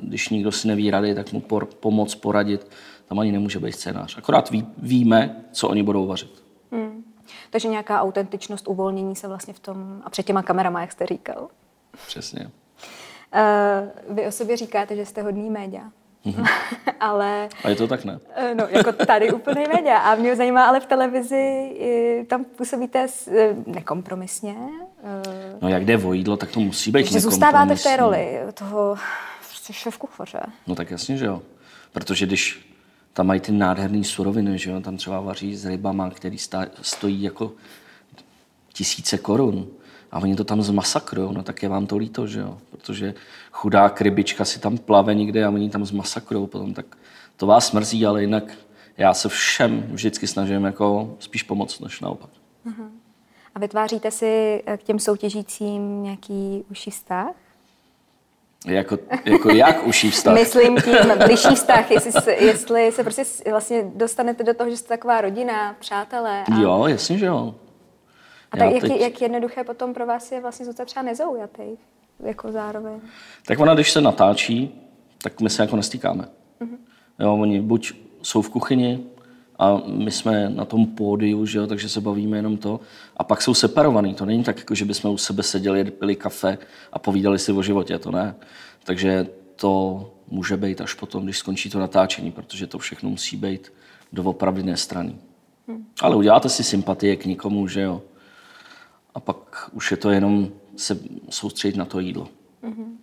když 0.00 0.28
nikdo 0.28 0.52
si 0.52 0.68
neví 0.68 0.90
rady, 0.90 1.14
tak 1.14 1.32
mu 1.32 1.40
por, 1.40 1.66
pomoct, 1.66 2.14
poradit. 2.14 2.70
Tam 3.06 3.18
ani 3.18 3.32
nemůže 3.32 3.58
být 3.58 3.72
scénář. 3.72 4.18
Akorát 4.18 4.50
ví, 4.50 4.66
víme, 4.78 5.44
co 5.52 5.68
oni 5.68 5.82
budou 5.82 6.06
vařit. 6.06 6.42
Hmm. 6.72 7.04
Takže 7.50 7.68
nějaká 7.68 8.00
autentičnost, 8.00 8.68
uvolnění 8.68 9.16
se 9.16 9.28
vlastně 9.28 9.54
v 9.54 9.58
tom, 9.58 10.02
a 10.04 10.10
před 10.10 10.26
těma 10.26 10.42
kamerama, 10.42 10.80
jak 10.80 10.92
jste 10.92 11.06
říkal. 11.06 11.48
Přesně. 12.06 12.50
Uh, 13.34 14.16
vy 14.16 14.26
o 14.26 14.32
sobě 14.32 14.56
říkáte, 14.56 14.96
že 14.96 15.06
jste 15.06 15.22
hodný 15.22 15.50
média. 15.50 15.90
Mm-hmm. 16.26 16.48
ale... 17.00 17.48
A 17.64 17.68
je 17.68 17.76
to 17.76 17.88
tak, 17.88 18.04
ne? 18.04 18.18
Eh, 18.34 18.54
no, 18.54 18.66
jako 18.70 18.92
tady 18.92 19.32
úplně 19.32 19.66
média. 19.74 19.98
A 19.98 20.14
mě 20.14 20.36
zajímá, 20.36 20.66
ale 20.66 20.80
v 20.80 20.86
televizi 20.86 22.24
tam 22.28 22.44
působíte 22.44 23.06
eh, 23.28 23.54
nekompromisně. 23.66 24.54
No 25.60 25.68
jak 25.68 25.84
jde 25.84 25.98
o 25.98 26.12
jídlo, 26.12 26.36
tak 26.36 26.50
to 26.50 26.60
musí 26.60 26.90
být 26.90 27.06
Že 27.06 27.20
zůstáváte 27.20 27.76
v 27.76 27.82
té 27.82 27.96
roli 27.96 28.40
toho 28.54 28.96
prostě 29.64 29.82
šéf 29.82 29.98
kuchaře. 29.98 30.40
No 30.66 30.74
tak 30.74 30.90
jasně, 30.90 31.16
že 31.16 31.26
jo. 31.26 31.42
Protože 31.92 32.26
když 32.26 32.74
tam 33.12 33.26
mají 33.26 33.40
ty 33.40 33.52
nádherné 33.52 34.04
suroviny, 34.04 34.58
že 34.58 34.70
jo, 34.70 34.80
tam 34.80 34.96
třeba 34.96 35.20
vaří 35.20 35.56
s 35.56 35.64
rybama, 35.64 36.10
který 36.10 36.36
stojí 36.82 37.22
jako 37.22 37.52
tisíce 38.72 39.18
korun 39.18 39.66
a 40.10 40.18
oni 40.18 40.36
to 40.36 40.44
tam 40.44 40.62
zmasakrujou, 40.62 41.32
no 41.32 41.42
tak 41.42 41.62
je 41.62 41.68
vám 41.68 41.86
to 41.86 41.96
líto, 41.96 42.26
že 42.26 42.40
jo? 42.40 42.58
Protože 42.70 43.14
chudá 43.52 43.88
krybička 43.88 44.44
si 44.44 44.60
tam 44.60 44.78
plave 44.78 45.14
někde 45.14 45.44
a 45.44 45.50
oni 45.50 45.70
tam 45.70 45.84
zmasakrujou 45.84 46.46
potom, 46.46 46.74
tak 46.74 46.96
to 47.36 47.46
vás 47.46 47.72
mrzí, 47.72 48.06
ale 48.06 48.20
jinak 48.20 48.44
já 48.96 49.14
se 49.14 49.28
všem 49.28 49.82
vždycky 49.82 50.26
snažím 50.26 50.64
jako 50.64 51.16
spíš 51.18 51.42
pomoct, 51.42 51.80
než 51.80 52.00
naopak. 52.00 52.30
Uh-huh. 52.66 52.88
A 53.54 53.58
vytváříte 53.58 54.10
si 54.10 54.62
k 54.76 54.82
těm 54.82 54.98
soutěžícím 54.98 56.02
nějaký 56.02 56.64
užší 56.70 56.90
vztah? 56.90 57.43
Jako, 58.64 58.98
jako 59.24 59.50
jak 59.54 59.86
uší 59.86 60.10
vztah? 60.10 60.34
Myslím 60.34 60.76
tím 60.84 61.18
blížší 61.26 61.54
vztah, 61.54 61.90
jestli 61.90 62.12
se, 62.12 62.32
jestli 62.32 62.92
se 62.92 63.02
prostě 63.02 63.24
vlastně 63.50 63.82
dostanete 63.94 64.44
do 64.44 64.54
toho, 64.54 64.70
že 64.70 64.76
jste 64.76 64.88
taková 64.88 65.20
rodina, 65.20 65.76
přátelé. 65.80 66.44
A... 66.52 66.60
Jo, 66.60 66.84
jasně, 66.86 67.18
že 67.18 67.26
jo. 67.26 67.54
A 68.52 68.56
tak 68.56 68.72
jak, 68.72 68.80
teď... 68.80 69.00
jak 69.00 69.22
jednoduché 69.22 69.64
potom 69.64 69.94
pro 69.94 70.06
vás 70.06 70.32
je 70.32 70.40
vlastně 70.40 70.66
zůstat 70.66 70.84
třeba 70.84 71.02
nezaujatý, 71.02 71.62
jako 72.20 72.52
zároveň? 72.52 73.00
Tak 73.46 73.58
ona, 73.58 73.74
když 73.74 73.90
se 73.92 74.00
natáčí, 74.00 74.80
tak 75.22 75.40
my 75.40 75.50
se 75.50 75.62
jako 75.62 75.76
nestýkáme. 75.76 76.28
Uh-huh. 76.60 76.76
Jo, 77.18 77.34
oni 77.34 77.60
buď 77.60 77.92
jsou 78.22 78.42
v 78.42 78.50
kuchyni, 78.50 79.06
a 79.58 79.82
my 79.86 80.10
jsme 80.10 80.50
na 80.50 80.64
tom 80.64 80.86
pódiu, 80.86 81.46
že 81.46 81.58
jo, 81.58 81.66
takže 81.66 81.88
se 81.88 82.00
bavíme 82.00 82.38
jenom 82.38 82.56
to. 82.56 82.80
A 83.16 83.24
pak 83.24 83.42
jsou 83.42 83.54
separovaný. 83.54 84.14
To 84.14 84.24
není 84.24 84.44
tak, 84.44 84.58
jako 84.58 84.74
že 84.74 84.84
bychom 84.84 85.10
u 85.10 85.16
sebe 85.16 85.42
seděli, 85.42 85.90
pili 85.90 86.16
kafe 86.16 86.58
a 86.92 86.98
povídali 86.98 87.38
si 87.38 87.52
o 87.52 87.62
životě, 87.62 87.98
to 87.98 88.10
ne. 88.10 88.34
Takže 88.84 89.26
to 89.56 90.10
může 90.28 90.56
být 90.56 90.80
až 90.80 90.94
potom, 90.94 91.24
když 91.24 91.38
skončí 91.38 91.70
to 91.70 91.78
natáčení, 91.78 92.32
protože 92.32 92.66
to 92.66 92.78
všechno 92.78 93.10
musí 93.10 93.36
být 93.36 93.72
doopravdy 94.12 94.76
strany. 94.76 95.16
Hmm. 95.68 95.86
Ale 96.00 96.16
uděláte 96.16 96.48
si 96.48 96.64
sympatie 96.64 97.16
k 97.16 97.24
nikomu, 97.24 97.68
že 97.68 97.80
jo. 97.80 98.02
A 99.14 99.20
pak 99.20 99.70
už 99.72 99.90
je 99.90 99.96
to 99.96 100.10
jenom 100.10 100.48
se 100.76 100.98
soustředit 101.30 101.76
na 101.76 101.84
to 101.84 102.00
jídlo. 102.00 102.28
Hmm. 102.62 102.98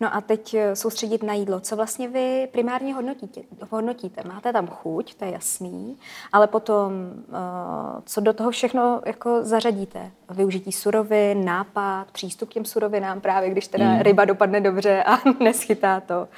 No 0.00 0.14
a 0.14 0.20
teď 0.20 0.54
eh, 0.54 0.76
soustředit 0.76 1.22
na 1.22 1.34
jídlo. 1.34 1.60
Co 1.60 1.76
vlastně 1.76 2.08
vy 2.08 2.48
primárně 2.52 2.94
hodnotíte? 2.94 3.40
hodnotíte? 3.70 4.22
Máte 4.28 4.52
tam 4.52 4.66
chuť, 4.66 5.14
to 5.14 5.24
je 5.24 5.30
jasný, 5.30 5.96
ale 6.32 6.46
potom, 6.46 6.92
eh, 7.28 8.02
co 8.06 8.20
do 8.20 8.32
toho 8.32 8.50
všechno 8.50 9.02
jako 9.06 9.44
zařadíte? 9.44 10.10
Využití 10.30 10.72
surovin, 10.72 11.44
nápad, 11.44 12.10
přístup 12.12 12.48
k 12.48 12.52
těm 12.52 12.64
surovinám, 12.64 13.20
právě 13.20 13.50
když 13.50 13.68
teda 13.68 13.84
mm. 13.84 14.00
ryba 14.00 14.24
dopadne 14.24 14.60
dobře 14.60 15.02
a 15.02 15.18
neschytá 15.40 16.00
to. 16.00 16.28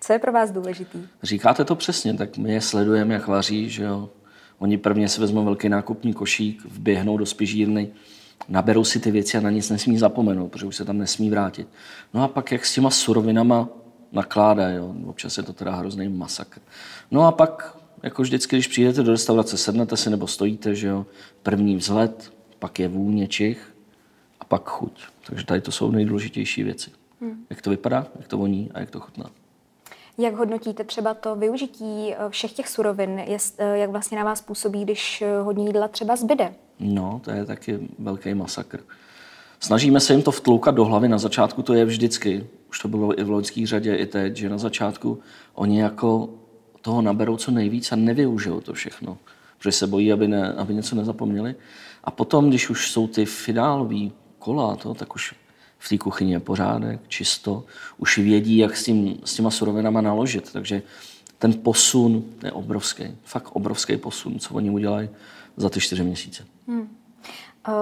Co 0.00 0.12
je 0.12 0.18
pro 0.18 0.32
vás 0.32 0.50
důležitý? 0.50 0.98
Říkáte 1.22 1.64
to 1.64 1.74
přesně, 1.74 2.14
tak 2.14 2.36
my 2.36 2.52
je 2.52 2.60
sledujeme, 2.60 3.14
jak 3.14 3.26
vaří, 3.26 3.70
že 3.70 3.84
jo. 3.84 4.08
Oni 4.58 4.78
prvně 4.78 5.08
si 5.08 5.20
vezmou 5.20 5.44
velký 5.44 5.68
nákupní 5.68 6.12
košík, 6.12 6.64
vběhnou 6.64 7.16
do 7.16 7.26
spižírny, 7.26 7.92
naberou 8.48 8.84
si 8.84 9.00
ty 9.00 9.10
věci 9.10 9.38
a 9.38 9.40
na 9.40 9.50
nic 9.50 9.70
nesmí 9.70 9.98
zapomenout, 9.98 10.48
protože 10.48 10.66
už 10.66 10.76
se 10.76 10.84
tam 10.84 10.98
nesmí 10.98 11.30
vrátit. 11.30 11.68
No 12.14 12.22
a 12.22 12.28
pak 12.28 12.52
jak 12.52 12.66
s 12.66 12.74
těma 12.74 12.90
surovinama 12.90 13.68
nakládá, 14.12 14.68
jo. 14.68 14.94
občas 15.06 15.36
je 15.36 15.42
to 15.42 15.52
teda 15.52 15.74
hrozný 15.74 16.08
masakr. 16.08 16.60
No 17.10 17.26
a 17.26 17.32
pak, 17.32 17.76
jako 18.02 18.22
vždycky, 18.22 18.56
když 18.56 18.66
přijdete 18.66 19.02
do 19.02 19.10
restaurace, 19.10 19.56
sednete 19.56 19.96
si 19.96 20.10
nebo 20.10 20.26
stojíte, 20.26 20.74
že 20.74 20.88
jo, 20.88 21.06
první 21.42 21.76
vzhled, 21.76 22.32
pak 22.58 22.78
je 22.78 22.88
vůně 22.88 23.28
čich 23.28 23.74
a 24.40 24.44
pak 24.44 24.68
chuť. 24.68 25.02
Takže 25.26 25.46
tady 25.46 25.60
to 25.60 25.72
jsou 25.72 25.90
nejdůležitější 25.90 26.62
věci. 26.62 26.90
Hmm. 27.20 27.46
Jak 27.50 27.62
to 27.62 27.70
vypadá, 27.70 28.06
jak 28.18 28.28
to 28.28 28.38
voní 28.38 28.70
a 28.74 28.80
jak 28.80 28.90
to 28.90 29.00
chutná. 29.00 29.30
Jak 30.18 30.34
hodnotíte 30.34 30.84
třeba 30.84 31.14
to 31.14 31.36
využití 31.36 32.14
eh, 32.14 32.16
všech 32.28 32.52
těch 32.52 32.68
surovin? 32.68 33.20
Eh, 33.20 33.38
jak 33.78 33.90
vlastně 33.90 34.18
na 34.18 34.24
vás 34.24 34.40
působí, 34.40 34.84
když 34.84 35.22
eh, 35.22 35.40
hodně 35.40 35.66
jídla 35.66 35.88
třeba 35.88 36.16
zbyde? 36.16 36.54
No, 36.80 37.20
to 37.24 37.30
je 37.30 37.44
taky 37.44 37.78
velký 37.98 38.34
masakr. 38.34 38.80
Snažíme 39.60 40.00
se 40.00 40.12
jim 40.12 40.22
to 40.22 40.30
vtloukat 40.30 40.74
do 40.74 40.84
hlavy. 40.84 41.08
Na 41.08 41.18
začátku 41.18 41.62
to 41.62 41.74
je 41.74 41.84
vždycky, 41.84 42.46
už 42.70 42.78
to 42.78 42.88
bylo 42.88 43.20
i 43.20 43.24
v 43.24 43.30
loňské 43.30 43.66
řadě, 43.66 43.96
i 43.96 44.06
teď, 44.06 44.36
že 44.36 44.48
na 44.48 44.58
začátku 44.58 45.20
oni 45.54 45.80
jako 45.80 46.28
toho 46.80 47.02
naberou 47.02 47.36
co 47.36 47.50
nejvíc 47.50 47.92
a 47.92 47.96
nevyužijou 47.96 48.60
to 48.60 48.72
všechno, 48.72 49.18
protože 49.58 49.72
se 49.72 49.86
bojí, 49.86 50.12
aby, 50.12 50.28
ne, 50.28 50.52
aby 50.52 50.74
něco 50.74 50.96
nezapomněli. 50.96 51.54
A 52.04 52.10
potom, 52.10 52.48
když 52.48 52.70
už 52.70 52.90
jsou 52.90 53.06
ty 53.06 53.24
finálové 53.24 54.10
kola, 54.38 54.76
to, 54.76 54.94
tak 54.94 55.14
už 55.14 55.34
v 55.78 55.88
té 55.88 55.98
kuchyni 55.98 56.32
je 56.32 56.40
pořádek, 56.40 57.00
čisto, 57.08 57.64
už 57.98 58.18
vědí, 58.18 58.56
jak 58.56 58.76
s, 58.76 58.84
tím, 58.84 59.18
s 59.24 59.34
těma 59.34 59.50
surovinama 59.50 60.00
naložit. 60.00 60.52
Takže 60.52 60.82
ten 61.38 61.54
posun 61.54 62.24
je 62.44 62.52
obrovský, 62.52 63.04
fakt 63.24 63.48
obrovský 63.52 63.96
posun, 63.96 64.38
co 64.38 64.54
oni 64.54 64.70
udělají 64.70 65.08
za 65.56 65.68
ty 65.68 65.80
čtyři 65.80 66.02
měsíce. 66.02 66.44
Hmm. 66.66 66.96
Uh, 67.68 67.74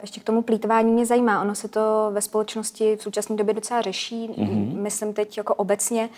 ještě 0.00 0.20
k 0.20 0.24
tomu 0.24 0.42
plítvání 0.42 0.92
mě 0.92 1.06
zajímá. 1.06 1.42
Ono 1.42 1.54
se 1.54 1.68
to 1.68 2.10
ve 2.12 2.22
společnosti 2.22 2.96
v 2.96 3.02
současné 3.02 3.36
době 3.36 3.54
docela 3.54 3.82
řeší, 3.82 4.28
mm-hmm. 4.28 4.80
myslím 4.80 5.12
teď 5.14 5.36
jako 5.36 5.54
obecně. 5.54 6.08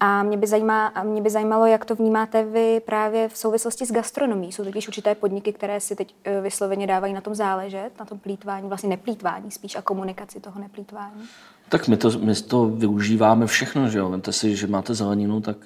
A 0.00 0.22
mě 0.22 0.36
by, 0.36 0.46
zajímá, 0.46 0.86
a 0.86 1.02
mě 1.02 1.22
by 1.22 1.30
zajímalo, 1.30 1.66
jak 1.66 1.84
to 1.84 1.94
vnímáte 1.94 2.44
vy 2.44 2.80
právě 2.86 3.28
v 3.28 3.36
souvislosti 3.36 3.86
s 3.86 3.92
gastronomí. 3.92 4.52
Jsou 4.52 4.64
totiž 4.64 4.88
určité 4.88 5.14
podniky, 5.14 5.52
které 5.52 5.80
si 5.80 5.96
teď 5.96 6.14
uh, 6.26 6.42
vysloveně 6.42 6.86
dávají 6.86 7.14
na 7.14 7.20
tom 7.20 7.34
záležet, 7.34 7.90
na 8.00 8.04
tom 8.04 8.18
plítvání, 8.18 8.68
vlastně 8.68 8.88
neplítvání 8.88 9.50
spíš 9.50 9.76
a 9.76 9.82
komunikaci 9.82 10.40
toho 10.40 10.60
neplítvání. 10.60 11.22
Tak 11.68 11.88
my 11.88 11.96
to, 11.96 12.10
my 12.10 12.34
to 12.34 12.64
využíváme 12.66 13.46
všechno, 13.46 13.88
že 13.88 13.98
jo. 13.98 14.08
Vemte 14.08 14.32
si, 14.32 14.56
že 14.56 14.66
máte 14.66 14.94
zeleninu, 14.94 15.40
tak 15.40 15.56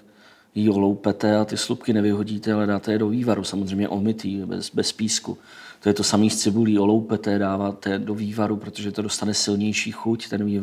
ji 0.54 0.70
oloupete 0.70 1.36
a 1.36 1.44
ty 1.44 1.56
slupky 1.56 1.92
nevyhodíte, 1.92 2.52
ale 2.52 2.66
dáte 2.66 2.92
je 2.92 2.98
do 2.98 3.08
vývaru, 3.08 3.44
samozřejmě 3.44 3.88
omytý, 3.88 4.42
bez, 4.44 4.70
bez 4.70 4.92
písku. 4.92 5.38
To 5.82 5.88
je 5.88 5.94
to 5.94 6.04
samé 6.04 6.30
s 6.30 6.36
cibulí, 6.36 6.78
oloupete, 6.78 7.38
dáváte 7.38 7.98
do 7.98 8.14
vývaru, 8.14 8.56
protože 8.56 8.92
to 8.92 9.02
dostane 9.02 9.34
silnější 9.34 9.92
chuť, 9.92 10.28
ten 10.28 10.60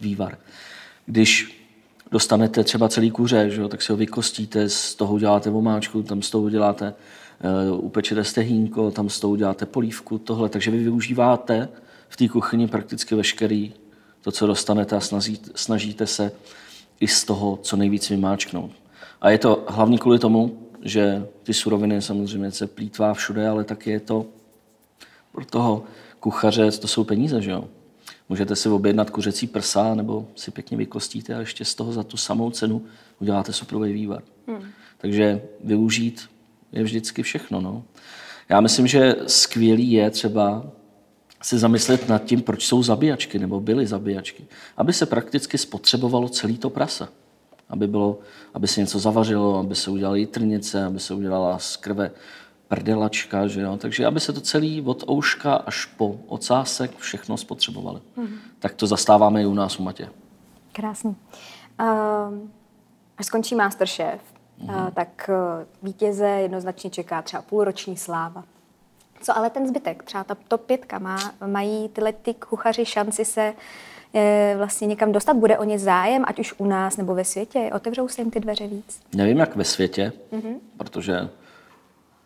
vývar. 0.00 0.38
Když 1.06 1.60
dostanete 2.10 2.64
třeba 2.64 2.88
celý 2.88 3.10
kuře, 3.10 3.50
že 3.50 3.68
tak 3.68 3.82
si 3.82 3.92
ho 3.92 3.96
vykostíte, 3.96 4.68
z 4.68 4.94
toho 4.94 5.14
uděláte 5.14 5.50
vomáčku, 5.50 6.02
tam 6.02 6.22
z 6.22 6.30
toho 6.30 6.44
uděláte, 6.44 6.94
uh, 7.72 7.84
upečete 7.84 8.24
stehínko, 8.24 8.90
tam 8.90 9.08
z 9.08 9.20
toho 9.20 9.30
uděláte 9.30 9.66
polívku, 9.66 10.18
tohle. 10.18 10.48
Takže 10.48 10.70
vy 10.70 10.78
využíváte 10.78 11.68
v 12.08 12.16
té 12.16 12.28
kuchyni 12.28 12.68
prakticky 12.68 13.14
veškerý 13.14 13.72
to, 14.22 14.32
co 14.32 14.46
dostanete 14.46 14.96
a 14.96 15.00
snažíte, 15.00 15.50
snažíte 15.54 16.06
se 16.06 16.32
i 17.00 17.08
z 17.08 17.24
toho 17.24 17.58
co 17.62 17.76
nejvíc 17.76 18.08
vymáčknout. 18.08 18.70
A 19.20 19.30
je 19.30 19.38
to 19.38 19.64
hlavně 19.68 19.98
kvůli 19.98 20.18
tomu, 20.18 20.58
že 20.82 21.26
ty 21.42 21.54
suroviny 21.54 22.02
samozřejmě 22.02 22.50
se 22.50 22.66
plítvá 22.66 23.14
všude, 23.14 23.48
ale 23.48 23.64
taky 23.64 23.90
je 23.90 24.00
to 24.00 24.26
pro 25.32 25.44
toho 25.44 25.84
kuchaře, 26.20 26.70
to 26.70 26.88
jsou 26.88 27.04
peníze, 27.04 27.42
že 27.42 27.50
jo? 27.50 27.64
Můžete 28.28 28.56
si 28.56 28.68
objednat 28.68 29.10
kuřecí 29.10 29.46
prsa, 29.46 29.94
nebo 29.94 30.28
si 30.34 30.50
pěkně 30.50 30.76
vykostíte 30.76 31.34
a 31.34 31.40
ještě 31.40 31.64
z 31.64 31.74
toho 31.74 31.92
za 31.92 32.02
tu 32.02 32.16
samou 32.16 32.50
cenu 32.50 32.82
uděláte 33.20 33.52
suprový 33.52 33.92
vývar. 33.92 34.22
Hmm. 34.46 34.62
Takže 34.98 35.42
využít 35.64 36.30
je 36.72 36.82
vždycky 36.82 37.22
všechno. 37.22 37.60
No. 37.60 37.82
Já 38.48 38.60
myslím, 38.60 38.86
že 38.86 39.16
skvělý 39.26 39.92
je 39.92 40.10
třeba 40.10 40.66
se 41.42 41.58
zamyslet 41.58 42.08
nad 42.08 42.24
tím, 42.24 42.42
proč 42.42 42.66
jsou 42.66 42.82
zabíjačky 42.82 43.38
nebo 43.38 43.60
byly 43.60 43.86
zabíjačky. 43.86 44.44
Aby 44.76 44.92
se 44.92 45.06
prakticky 45.06 45.58
spotřebovalo 45.58 46.28
celý 46.28 46.58
to 46.58 46.70
prasa 46.70 47.08
aby, 47.70 47.86
bylo, 47.86 48.18
aby 48.54 48.68
se 48.68 48.80
něco 48.80 48.98
zavařilo, 48.98 49.58
aby 49.58 49.74
se 49.74 49.90
udělaly 49.90 50.26
trnice, 50.26 50.84
aby 50.84 51.00
se 51.00 51.14
udělala 51.14 51.58
z 51.58 51.76
krve 51.76 52.10
prdelačka, 52.68 53.46
že 53.46 53.60
jo? 53.60 53.76
takže 53.76 54.06
aby 54.06 54.20
se 54.20 54.32
to 54.32 54.40
celý 54.40 54.82
od 54.82 55.08
ouška 55.10 55.54
až 55.54 55.84
po 55.84 56.16
ocásek 56.26 56.96
všechno 56.96 57.36
spotřebovali. 57.36 58.00
Mm-hmm. 58.18 58.38
Tak 58.58 58.74
to 58.74 58.86
zastáváme 58.86 59.42
i 59.42 59.46
u 59.46 59.54
nás 59.54 59.80
u 59.80 59.82
Matě. 59.82 60.08
Krásný. 60.72 61.16
Uh, 61.80 61.86
až 63.18 63.26
skončí 63.26 63.54
Masterchef, 63.54 64.20
mm-hmm. 64.60 64.84
uh, 64.84 64.90
tak 64.90 65.30
uh, 65.30 65.66
vítěze 65.82 66.26
jednoznačně 66.26 66.90
čeká 66.90 67.22
třeba 67.22 67.42
půlroční 67.42 67.96
sláva. 67.96 68.44
Co 69.22 69.36
ale 69.36 69.50
ten 69.50 69.68
zbytek, 69.68 70.02
třeba 70.02 70.24
ta 70.24 70.36
top 70.48 70.60
pětka, 70.60 70.98
má, 70.98 71.32
mají 71.46 71.88
tyhle 71.88 72.12
ty 72.12 72.34
kuchaři 72.34 72.84
šanci 72.84 73.24
se 73.24 73.52
uh, 73.52 73.60
vlastně 74.56 74.86
někam 74.86 75.12
dostat? 75.12 75.36
Bude 75.36 75.58
o 75.58 75.64
ně 75.64 75.78
zájem, 75.78 76.24
ať 76.26 76.38
už 76.38 76.54
u 76.58 76.66
nás 76.66 76.96
nebo 76.96 77.14
ve 77.14 77.24
světě? 77.24 77.70
Otevřou 77.74 78.08
se 78.08 78.20
jim 78.20 78.30
ty 78.30 78.40
dveře 78.40 78.66
víc? 78.66 79.00
Nevím, 79.14 79.38
jak 79.38 79.56
ve 79.56 79.64
světě, 79.64 80.12
mm-hmm. 80.32 80.54
protože 80.76 81.28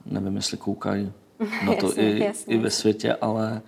nevím, 0.06 0.36
jestli 0.36 0.56
koukají 0.56 1.12
na 1.66 1.74
to 1.74 1.86
jasně, 1.86 2.12
i, 2.12 2.24
jasně. 2.24 2.54
i 2.54 2.58
ve 2.58 2.70
světě, 2.70 3.14
ale 3.14 3.62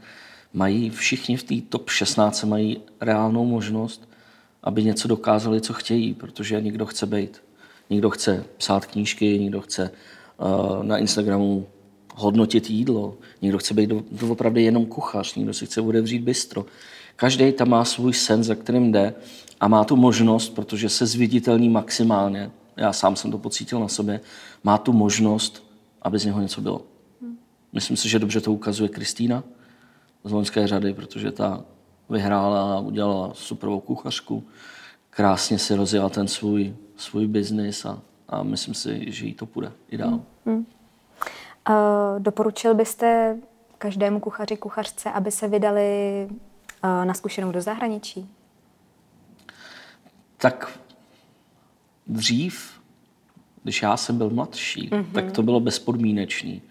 mají 0.52 0.90
všichni 0.90 1.36
v 1.36 1.42
té 1.42 1.54
top 1.68 1.90
16 1.90 2.44
mají 2.44 2.82
reálnou 3.00 3.44
možnost, 3.44 4.08
aby 4.62 4.84
něco 4.84 5.08
dokázali, 5.08 5.60
co 5.60 5.72
chtějí, 5.72 6.14
protože 6.14 6.60
někdo 6.60 6.86
chce 6.86 7.06
být. 7.06 7.42
Někdo 7.90 8.10
chce 8.10 8.44
psát 8.56 8.86
knížky, 8.86 9.38
někdo 9.38 9.60
chce 9.60 9.90
uh, 10.38 10.84
na 10.84 10.98
Instagramu 10.98 11.66
hodnotit 12.14 12.70
jídlo, 12.70 13.16
někdo 13.42 13.58
chce 13.58 13.74
být 13.74 13.92
opravdu 14.30 14.60
jenom 14.60 14.86
kuchař, 14.86 15.34
někdo 15.34 15.54
si 15.54 15.66
chce 15.66 15.80
otevřít 15.80 16.22
bistro. 16.22 16.66
Každý 17.16 17.52
tam 17.52 17.68
má 17.68 17.84
svůj 17.84 18.12
sen, 18.12 18.44
za 18.44 18.54
kterým 18.54 18.92
jde 18.92 19.14
a 19.60 19.68
má 19.68 19.84
tu 19.84 19.96
možnost, 19.96 20.48
protože 20.48 20.88
se 20.88 21.06
zviditelní 21.06 21.68
maximálně, 21.68 22.50
já 22.76 22.92
sám 22.92 23.16
jsem 23.16 23.30
to 23.30 23.38
pocítil 23.38 23.80
na 23.80 23.88
sobě, 23.88 24.20
má 24.64 24.78
tu 24.78 24.92
možnost, 24.92 25.64
aby 26.02 26.18
z 26.18 26.24
něho 26.24 26.40
něco 26.40 26.60
bylo. 26.60 26.82
Myslím 27.72 27.96
si, 27.96 28.08
že 28.08 28.18
dobře 28.18 28.40
to 28.40 28.52
ukazuje 28.52 28.88
Kristýna 28.88 29.42
z 30.24 30.32
loňské 30.32 30.66
řady, 30.66 30.94
protože 30.94 31.32
ta 31.32 31.64
vyhrála 32.10 32.74
a 32.74 32.80
udělala 32.80 33.30
superovou 33.34 33.80
kuchařku, 33.80 34.44
krásně 35.10 35.58
si 35.58 35.74
rozjela 35.74 36.08
ten 36.08 36.28
svůj, 36.28 36.74
svůj 36.96 37.26
biznis 37.26 37.84
a, 37.84 38.00
a 38.28 38.42
myslím 38.42 38.74
si, 38.74 39.12
že 39.12 39.26
jí 39.26 39.34
to 39.34 39.46
půjde 39.46 39.72
i 39.88 39.96
dál. 39.96 40.20
Hmm. 40.46 40.56
Uh, 40.56 41.74
doporučil 42.18 42.74
byste 42.74 43.36
každému 43.78 44.20
kuchaři, 44.20 44.56
kuchařce, 44.56 45.10
aby 45.10 45.30
se 45.30 45.48
vydali 45.48 46.28
na 46.82 47.14
zkušenou 47.14 47.52
do 47.52 47.60
zahraničí? 47.60 48.28
Tak 50.36 50.78
dřív, 52.06 52.80
když 53.62 53.82
já 53.82 53.96
jsem 53.96 54.18
byl 54.18 54.30
mladší, 54.30 54.88
mm-hmm. 54.90 55.12
tak 55.12 55.32
to 55.32 55.42
bylo 55.42 55.60
bezpodmínečný, 55.60 56.62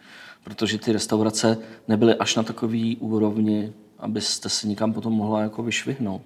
protože 0.43 0.77
ty 0.77 0.91
restaurace 0.91 1.57
nebyly 1.87 2.15
až 2.15 2.35
na 2.35 2.43
takový 2.43 2.97
úrovni, 2.97 3.73
abyste 3.99 4.49
se 4.49 4.67
nikam 4.67 4.93
potom 4.93 5.13
mohla 5.13 5.41
jako 5.41 5.63
vyšvihnout. 5.63 6.21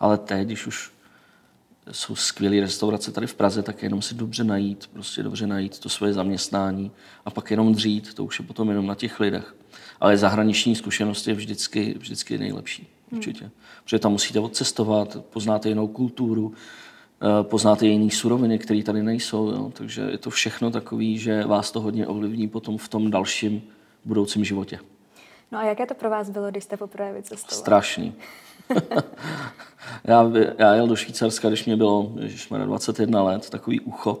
Ale 0.00 0.18
teď, 0.18 0.46
když 0.46 0.66
už 0.66 0.92
jsou 1.92 2.16
skvělé 2.16 2.60
restaurace 2.60 3.12
tady 3.12 3.26
v 3.26 3.34
Praze, 3.34 3.62
tak 3.62 3.82
jenom 3.82 4.02
si 4.02 4.14
dobře 4.14 4.44
najít, 4.44 4.86
prostě 4.86 5.22
dobře 5.22 5.46
najít 5.46 5.78
to 5.78 5.88
svoje 5.88 6.12
zaměstnání 6.12 6.90
a 7.24 7.30
pak 7.30 7.50
jenom 7.50 7.74
dřít, 7.74 8.14
to 8.14 8.24
už 8.24 8.38
je 8.38 8.46
potom 8.46 8.68
jenom 8.68 8.86
na 8.86 8.94
těch 8.94 9.20
lidech. 9.20 9.56
Ale 10.00 10.16
zahraniční 10.16 10.76
zkušenost 10.76 11.28
je 11.28 11.34
vždycky, 11.34 11.94
vždycky 11.98 12.38
nejlepší, 12.38 12.88
určitě. 13.12 13.44
Hmm. 13.44 13.52
Protože 13.84 13.98
tam 13.98 14.12
musíte 14.12 14.40
odcestovat, 14.40 15.16
poznáte 15.30 15.68
jinou 15.68 15.86
kulturu, 15.86 16.54
eh, 17.22 17.42
poznáte 17.42 17.86
jiné 17.86 18.10
suroviny, 18.10 18.58
které 18.58 18.82
tady 18.82 19.02
nejsou. 19.02 19.50
Jo? 19.50 19.72
Takže 19.74 20.02
je 20.10 20.18
to 20.18 20.30
všechno 20.30 20.70
takový, 20.70 21.18
že 21.18 21.44
vás 21.44 21.70
to 21.70 21.80
hodně 21.80 22.06
ovlivní 22.06 22.48
potom 22.48 22.78
v 22.78 22.88
tom 22.88 23.10
dalším 23.10 23.62
budoucím 24.04 24.44
životě. 24.44 24.78
No 25.52 25.58
a 25.58 25.64
jaké 25.64 25.86
to 25.86 25.94
pro 25.94 26.10
vás 26.10 26.30
bylo, 26.30 26.50
když 26.50 26.64
jste 26.64 26.76
poprvé 26.76 27.12
vycestoval? 27.12 27.60
Strašný. 27.60 28.14
já, 30.04 30.30
já 30.58 30.74
jel 30.74 30.86
do 30.86 30.96
Švýcarska, 30.96 31.48
když 31.48 31.64
mě 31.64 31.76
bylo 31.76 32.12
ježišmarja, 32.20 32.66
21 32.66 33.22
let, 33.22 33.50
takový 33.50 33.80
ucho. 33.80 34.18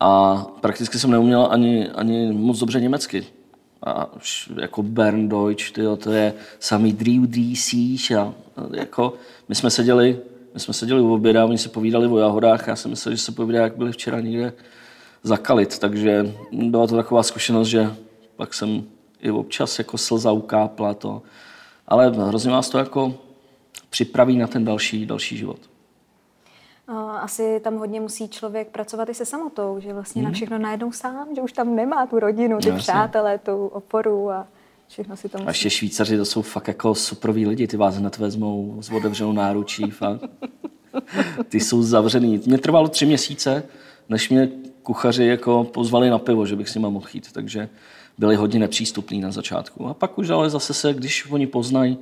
A 0.00 0.36
prakticky 0.60 0.98
jsem 0.98 1.10
neuměl 1.10 1.48
ani, 1.50 1.88
ani 1.88 2.32
moc 2.32 2.58
dobře 2.58 2.80
německy. 2.80 3.26
A 3.82 4.10
jako 4.60 4.82
Bern 4.82 5.28
Deutsch, 5.28 5.70
tyjo, 5.70 5.96
to 5.96 6.12
je 6.12 6.34
samý 6.60 6.92
Drew 6.92 7.26
DC. 7.26 7.72
A 8.10 8.34
jako, 8.74 9.14
my 9.48 9.54
jsme 9.54 9.70
seděli, 9.70 10.18
my 10.54 10.60
jsme 10.60 10.74
seděli 10.74 11.00
u 11.00 11.14
oběda, 11.14 11.44
oni 11.44 11.58
se 11.58 11.68
povídali 11.68 12.06
o 12.06 12.18
jahodách, 12.18 12.68
já 12.68 12.76
jsem 12.76 12.90
myslel, 12.90 13.14
že 13.14 13.22
se 13.22 13.32
povídá, 13.32 13.62
jak 13.62 13.76
byli 13.76 13.92
včera 13.92 14.20
někde 14.20 14.52
zakalit, 15.22 15.78
takže 15.78 16.34
byla 16.52 16.86
to 16.86 16.96
taková 16.96 17.22
zkušenost, 17.22 17.68
že 17.68 17.94
pak 18.36 18.54
jsem 18.54 18.84
i 19.20 19.30
občas 19.30 19.78
jako 19.78 19.98
slza 19.98 20.32
ukápla 20.32 20.94
to. 20.94 21.22
Ale 21.88 22.10
hrozně 22.10 22.50
vás 22.50 22.70
to 22.70 22.78
jako 22.78 23.14
připraví 23.90 24.38
na 24.38 24.46
ten 24.46 24.64
další, 24.64 25.06
další 25.06 25.36
život. 25.36 25.58
Asi 26.96 27.60
tam 27.64 27.76
hodně 27.76 28.00
musí 28.00 28.28
člověk 28.28 28.68
pracovat 28.68 29.08
i 29.08 29.14
se 29.14 29.24
samotou, 29.24 29.80
že 29.80 29.92
vlastně 29.92 30.22
hmm. 30.22 30.30
na 30.30 30.34
všechno 30.34 30.58
najednou 30.58 30.92
sám, 30.92 31.34
že 31.34 31.42
už 31.42 31.52
tam 31.52 31.76
nemá 31.76 32.06
tu 32.06 32.18
rodinu, 32.18 32.58
ty 32.58 32.70
no, 32.70 32.76
přátelé, 32.76 33.38
tu 33.38 33.66
oporu 33.66 34.30
a 34.30 34.46
všechno 34.88 35.16
si 35.16 35.28
to 35.28 35.38
musí. 35.38 35.46
A 35.46 35.50
ještě 35.50 35.70
Švýcaři, 35.70 36.16
to 36.16 36.24
jsou 36.24 36.42
fakt 36.42 36.68
jako 36.68 36.94
superví 36.94 37.46
lidi, 37.46 37.66
ty 37.66 37.76
vás 37.76 37.96
hned 37.96 38.18
vezmou 38.18 38.82
s 38.82 38.90
otevřenou 38.90 39.32
náručí, 39.32 39.90
fakt. 39.90 40.20
Ty 41.48 41.60
jsou 41.60 41.82
zavřený. 41.82 42.40
Mě 42.46 42.58
trvalo 42.58 42.88
tři 42.88 43.06
měsíce, 43.06 43.62
než 44.08 44.30
mě 44.30 44.48
kuchaři 44.82 45.24
jako 45.24 45.64
pozvali 45.64 46.10
na 46.10 46.18
pivo, 46.18 46.46
že 46.46 46.56
bych 46.56 46.68
si 46.68 46.78
mohl 46.78 47.06
jít, 47.14 47.32
takže 47.32 47.68
byli 48.18 48.36
hodně 48.36 48.58
nepřístupní 48.58 49.20
na 49.20 49.30
začátku. 49.30 49.86
A 49.86 49.94
pak 49.94 50.18
už 50.18 50.30
ale 50.30 50.50
zase 50.50 50.74
se, 50.74 50.94
když 50.94 51.30
oni 51.30 51.46
poznají, 51.46 51.98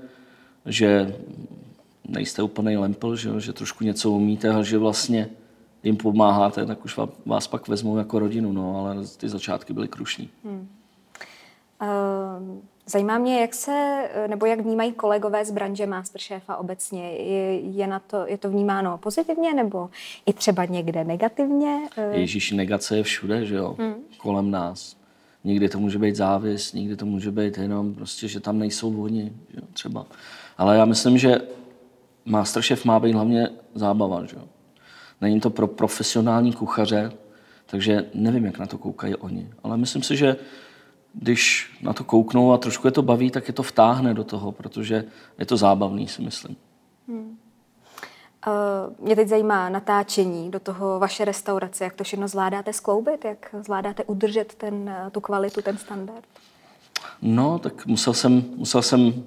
že 0.66 1.14
nejste 2.08 2.42
úplný 2.42 2.76
lempl, 2.76 3.16
že, 3.16 3.40
že 3.40 3.52
trošku 3.52 3.84
něco 3.84 4.10
umíte 4.10 4.48
a 4.48 4.62
že 4.62 4.78
vlastně 4.78 5.28
jim 5.82 5.96
pomáháte, 5.96 6.66
tak 6.66 6.84
už 6.84 6.98
vás 7.26 7.46
pak 7.46 7.68
vezmou 7.68 7.96
jako 7.96 8.18
rodinu, 8.18 8.52
no, 8.52 8.78
ale 8.80 8.96
ty 9.16 9.28
začátky 9.28 9.72
byly 9.72 9.88
krušní. 9.88 10.30
Hmm. 10.44 10.68
Uh, 11.82 12.58
zajímá 12.86 13.18
mě, 13.18 13.40
jak 13.40 13.54
se, 13.54 14.08
nebo 14.26 14.46
jak 14.46 14.60
vnímají 14.60 14.92
kolegové 14.92 15.44
z 15.44 15.50
branže 15.50 15.86
Masterchefa 15.86 16.56
obecně. 16.56 17.12
Je, 17.12 17.60
je, 17.60 17.86
na 17.86 17.98
to, 17.98 18.26
je 18.26 18.38
to 18.38 18.50
vnímáno 18.50 18.98
pozitivně 18.98 19.54
nebo 19.54 19.90
i 20.26 20.32
třeba 20.32 20.64
někde 20.64 21.04
negativně? 21.04 21.78
Ježíš, 22.10 22.52
negace 22.52 22.96
je 22.96 23.02
všude, 23.02 23.46
že 23.46 23.56
jo, 23.56 23.76
hmm. 23.78 23.94
kolem 24.18 24.50
nás. 24.50 24.96
Někdy 25.44 25.68
to 25.68 25.78
může 25.78 25.98
být 25.98 26.16
závis, 26.16 26.72
někdy 26.72 26.96
to 26.96 27.06
může 27.06 27.30
být 27.30 27.58
jenom 27.58 27.94
prostě, 27.94 28.28
že 28.28 28.40
tam 28.40 28.58
nejsou 28.58 29.02
oni, 29.02 29.32
že 29.50 29.58
jo, 29.60 29.66
třeba. 29.72 30.06
Ale 30.58 30.76
já 30.76 30.84
myslím, 30.84 31.18
že 31.18 31.40
Masterchef 32.26 32.84
má 32.84 33.00
být 33.00 33.12
hlavně 33.12 33.48
zábava, 33.74 34.24
že 34.24 34.36
jo. 34.36 34.42
Není 35.20 35.40
to 35.40 35.50
pro 35.50 35.66
profesionální 35.66 36.52
kuchaře, 36.52 37.12
takže 37.66 38.10
nevím, 38.14 38.44
jak 38.44 38.58
na 38.58 38.66
to 38.66 38.78
koukají 38.78 39.14
oni. 39.14 39.50
Ale 39.62 39.76
myslím 39.76 40.02
si, 40.02 40.16
že 40.16 40.36
když 41.14 41.72
na 41.82 41.92
to 41.92 42.04
kouknou 42.04 42.52
a 42.52 42.58
trošku 42.58 42.86
je 42.86 42.90
to 42.90 43.02
baví, 43.02 43.30
tak 43.30 43.48
je 43.48 43.54
to 43.54 43.62
vtáhne 43.62 44.14
do 44.14 44.24
toho, 44.24 44.52
protože 44.52 45.04
je 45.38 45.46
to 45.46 45.56
zábavný, 45.56 46.08
si 46.08 46.22
myslím. 46.22 46.56
Hmm. 47.08 47.38
Uh, 48.46 49.06
mě 49.06 49.16
teď 49.16 49.28
zajímá 49.28 49.68
natáčení 49.68 50.50
do 50.50 50.60
toho 50.60 50.98
vaše 50.98 51.24
restaurace, 51.24 51.84
jak 51.84 51.94
to 51.94 52.04
všechno 52.04 52.28
zvládáte 52.28 52.72
skloubit, 52.72 53.24
jak 53.24 53.54
zvládáte 53.62 54.04
udržet 54.04 54.54
ten, 54.54 54.88
eh, 54.88 55.10
tu 55.10 55.20
kvalitu, 55.20 55.62
ten 55.62 55.78
standard? 55.78 56.24
No, 57.22 57.58
tak 57.58 57.86
musel 57.86 58.14
jsem, 58.14 58.44
musel 58.56 58.82
jsem, 58.82 59.24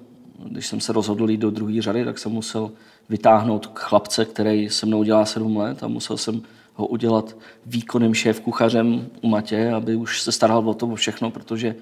když 0.50 0.66
jsem 0.66 0.80
se 0.80 0.92
rozhodl 0.92 1.30
jít 1.30 1.40
do 1.40 1.50
druhé 1.50 1.82
řady, 1.82 2.04
tak 2.04 2.18
jsem 2.18 2.32
musel 2.32 2.72
vytáhnout 3.10 3.70
chlapce, 3.74 4.24
který 4.24 4.70
se 4.70 4.86
mnou 4.86 5.02
dělá 5.02 5.24
sedm 5.24 5.56
let 5.56 5.82
a 5.82 5.88
musel 5.88 6.16
jsem 6.16 6.42
ho 6.74 6.86
udělat 6.86 7.36
výkonným 7.66 8.14
šéf 8.14 8.40
kuchařem 8.40 9.06
u 9.20 9.28
Matě, 9.28 9.70
aby 9.70 9.96
už 9.96 10.22
se 10.22 10.32
staral 10.32 10.68
o 10.68 10.74
to 10.74 10.94
všechno, 10.94 11.30
protože 11.30 11.74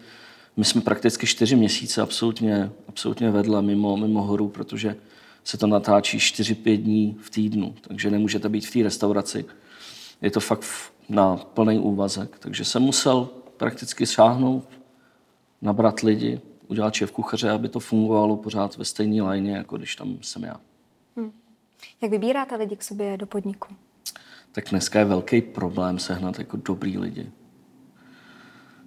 my 0.57 0.65
jsme 0.65 0.81
prakticky 0.81 1.27
čtyři 1.27 1.57
měsíce 1.57 2.03
absolutně, 2.03 2.71
absolutně 2.89 3.31
vedle 3.31 3.63
mimo, 3.63 3.97
mimo 3.97 4.23
horu, 4.23 4.49
protože 4.49 4.97
se 5.45 5.59
to 5.59 5.67
natáčí 5.67 6.19
4-5 6.19 6.77
dní 6.77 7.17
v 7.23 7.31
týdnu, 7.31 7.75
takže 7.81 8.11
nemůžete 8.11 8.49
být 8.49 8.67
v 8.67 8.73
té 8.73 8.83
restauraci. 8.83 9.45
Je 10.23 10.31
to 10.31 10.41
fakt 10.41 10.65
na 11.09 11.37
plný 11.37 11.79
úvazek, 11.79 12.39
takže 12.39 12.65
jsem 12.65 12.83
musel 12.83 13.29
prakticky 13.57 14.07
šáhnout, 14.07 14.65
nabrat 15.63 16.01
lidi, 16.01 16.41
udělat 16.69 16.95
šéf 16.95 17.11
kuchaře, 17.11 17.51
aby 17.51 17.69
to 17.69 17.81
fungovalo 17.81 18.37
pořád 18.37 18.77
ve 18.77 18.85
stejné 18.85 19.23
lajně, 19.23 19.53
jako 19.53 19.77
když 19.77 19.97
tam 19.97 20.19
jsem 20.23 20.43
já. 20.43 20.61
Jak 22.03 22.11
vybíráte 22.11 22.57
lidi 22.57 22.77
k 22.77 22.83
sobě 22.83 23.17
do 23.17 23.27
podniku? 23.27 23.75
Tak 24.53 24.65
dneska 24.71 24.99
je 24.99 25.05
velký 25.05 25.41
problém 25.41 25.99
sehnat 25.99 26.39
jako 26.39 26.57
dobrý 26.57 26.99
lidi. 26.99 27.27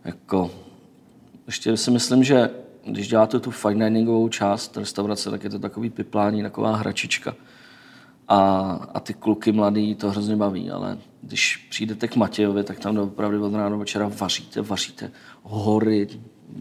Jako, 0.06 0.52
ještě 1.46 1.78
si 1.78 1.92
myslím, 1.92 2.24
že 2.24 2.50
když 2.86 3.08
děláte 3.08 3.40
tu 3.40 3.52
fine 3.52 3.90
diningovou 3.90 4.30
část 4.30 4.78
restaurace, 4.78 5.32
tak 5.32 5.44
je 5.44 5.50
to 5.50 5.60
takový 5.60 5.90
piplání, 5.90 6.44
taková 6.44 6.76
hračička. 6.76 7.36
A, 8.28 8.40
a 8.94 9.00
ty 9.00 9.14
kluky 9.14 9.52
mladý 9.52 9.96
to 9.96 10.12
hrozně 10.12 10.36
baví, 10.36 10.72
ale 10.72 10.98
když 11.22 11.58
přijdete 11.58 12.08
k 12.08 12.16
Matějovi, 12.16 12.64
tak 12.64 12.80
tam 12.80 12.98
opravdu 12.98 13.46
od 13.46 13.54
rána 13.54 13.78
večera 13.78 14.12
vaříte, 14.18 14.62
vaříte 14.62 15.12
hory, 15.44 16.08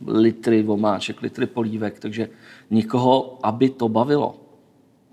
litry 0.06 0.62
vomáček, 0.62 1.22
litry 1.22 1.46
polívek, 1.46 1.98
takže 2.00 2.28
nikoho, 2.70 3.38
aby 3.42 3.70
to 3.70 3.88
bavilo, 3.88 4.40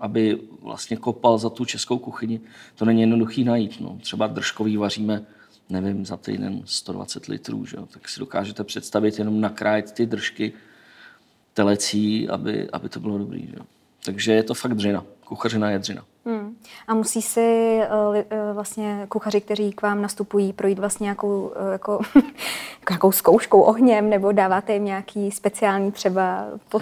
aby 0.00 0.40
vlastně 0.62 0.96
kopal 0.96 1.38
za 1.38 1.50
tu 1.50 1.64
českou 1.64 1.98
kuchyni, 1.98 2.40
to 2.74 2.84
není 2.84 3.00
jednoduchý 3.00 3.44
najít. 3.44 3.80
No. 3.80 3.98
Třeba 4.02 4.26
držkový 4.26 4.76
vaříme, 4.76 5.26
nevím, 5.70 6.06
za 6.06 6.16
týden 6.16 6.62
120 6.64 7.26
litrů, 7.26 7.66
že? 7.66 7.76
tak 7.90 8.08
si 8.08 8.20
dokážete 8.20 8.64
představit 8.64 9.18
jenom 9.18 9.40
nakrájet 9.40 9.92
ty 9.92 10.06
držky, 10.06 10.52
telecí, 11.54 12.28
aby, 12.28 12.70
aby 12.70 12.88
to 12.88 13.00
bylo 13.00 13.18
dobrý. 13.18 13.46
Že? 13.46 13.56
Takže 14.04 14.32
je 14.32 14.42
to 14.42 14.54
fakt 14.54 14.74
dřina. 14.74 15.04
Kuchařina 15.24 15.70
je 15.70 15.78
dřina. 15.78 16.04
A 16.88 16.94
musí 16.94 17.22
si 17.22 17.78
uh, 18.10 18.16
uh, 18.16 18.22
vlastně 18.54 19.06
kuchaři, 19.08 19.40
kteří 19.40 19.72
k 19.72 19.82
vám 19.82 20.02
nastupují, 20.02 20.52
projít 20.52 20.78
vlastně 20.78 21.04
nějakou, 21.04 21.40
uh, 21.40 21.72
jako, 21.72 22.00
nějakou 22.90 23.12
zkouškou 23.12 23.60
ohněm, 23.60 24.10
nebo 24.10 24.32
dáváte 24.32 24.72
jim 24.72 24.84
nějaký 24.84 25.30
speciální 25.30 25.92
třeba 25.92 26.46
po, 26.68 26.80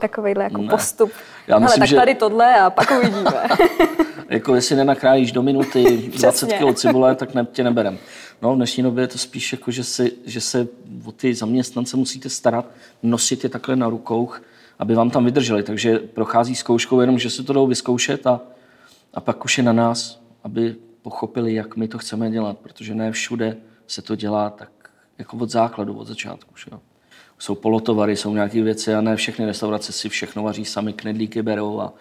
takovýhle 0.00 0.44
jako 0.44 0.62
ne. 0.62 0.68
postup. 0.68 1.12
Já 1.46 1.58
myslím, 1.58 1.80
tak 1.80 1.88
že... 1.88 1.96
tady 1.96 2.14
tohle 2.14 2.60
a 2.60 2.70
pak 2.70 2.90
uvidíme. 2.90 3.30
jako 4.28 4.54
jestli 4.54 4.76
nenakrájíš 4.76 5.32
do 5.32 5.42
minuty 5.42 6.10
20 6.18 6.52
kg 6.52 6.74
cibule, 6.74 7.14
tak 7.14 7.34
ne, 7.34 7.46
tě 7.52 7.64
neberem. 7.64 7.98
No, 8.42 8.52
v 8.52 8.56
dnešní 8.56 8.82
době 8.82 9.04
je 9.04 9.08
to 9.08 9.18
spíš 9.18 9.52
jako, 9.52 9.70
že, 9.70 9.84
si, 9.84 10.12
že 10.26 10.40
se 10.40 10.68
o 11.04 11.12
ty 11.12 11.34
zaměstnance 11.34 11.96
musíte 11.96 12.28
starat, 12.28 12.66
nosit 13.02 13.44
je 13.44 13.50
takhle 13.50 13.76
na 13.76 13.88
rukou, 13.88 14.30
aby 14.78 14.94
vám 14.94 15.10
tam 15.10 15.24
vydrželi. 15.24 15.62
Takže 15.62 15.98
prochází 15.98 16.54
zkouškou 16.54 17.00
jenom, 17.00 17.18
že 17.18 17.30
se 17.30 17.42
to 17.42 17.52
jdou 17.52 17.66
vyzkoušet 17.66 18.26
a, 18.26 18.40
a 19.16 19.20
pak 19.20 19.44
už 19.44 19.58
je 19.58 19.64
na 19.64 19.72
nás, 19.72 20.22
aby 20.44 20.76
pochopili, 21.02 21.54
jak 21.54 21.76
my 21.76 21.88
to 21.88 21.98
chceme 21.98 22.30
dělat, 22.30 22.58
protože 22.58 22.94
ne 22.94 23.12
všude 23.12 23.56
se 23.86 24.02
to 24.02 24.16
dělá 24.16 24.50
tak 24.50 24.70
jako 25.18 25.36
od 25.36 25.50
základu, 25.50 25.94
od 25.94 26.06
začátku. 26.06 26.54
Že? 26.56 26.70
Jsou 27.38 27.54
polotovary, 27.54 28.16
jsou 28.16 28.34
nějaké 28.34 28.62
věci 28.62 28.94
a 28.94 29.00
ne 29.00 29.16
všechny 29.16 29.46
restaurace 29.46 29.92
si 29.92 30.08
všechno 30.08 30.42
vaří 30.42 30.64
sami, 30.64 30.92
knedlíky 30.92 31.42
berou 31.42 31.80
a, 31.80 31.92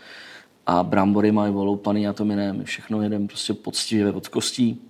a 0.66 0.84
brambory 0.84 1.32
mají 1.32 1.54
voloupaný 1.54 2.08
a 2.08 2.14
to 2.14 2.26
my 2.26 2.36
ne. 2.36 2.54
My 2.54 2.64
všechno 2.64 3.02
jedeme 3.02 3.28
prostě 3.28 3.54
poctivě 3.54 4.12
od 4.12 4.28
kostí 4.28 4.82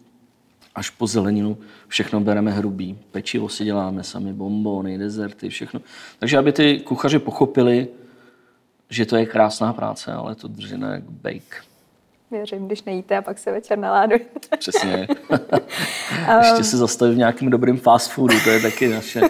až 0.76 0.90
po 0.90 1.08
zeleninu, 1.08 1.58
všechno 1.88 2.20
bereme 2.20 2.52
hrubý. 2.52 2.98
Pečivo 3.12 3.50
si 3.50 3.66
děláme 3.66 4.04
sami, 4.04 4.34
bombony, 4.34 4.98
dezerty, 4.98 5.50
všechno. 5.50 5.82
Takže 6.20 6.38
aby 6.38 6.52
ty 6.52 6.80
kuchaři 6.80 7.20
pochopili, 7.20 7.88
že 8.90 9.06
to 9.06 9.16
je 9.16 9.26
krásná 9.26 9.74
práce, 9.74 10.14
ale 10.14 10.36
to 10.36 10.48
drží 10.48 10.80
jak 10.82 11.04
bake. 11.04 11.75
Věřím, 12.32 12.68
když 12.68 12.84
nejíte 12.84 13.18
a 13.18 13.22
pak 13.22 13.40
se 13.40 13.52
večer 13.52 13.78
naládujete. 13.78 14.58
Přesně. 14.58 15.08
Ještě 16.42 16.64
se 16.64 16.78
zastavit 16.78 17.14
v 17.14 17.18
nějakém 17.18 17.50
dobrým 17.50 17.78
fast 17.78 18.12
foodu, 18.12 18.36
to 18.44 18.50
je 18.50 18.62
taky 18.62 18.88
naše, 18.88 19.22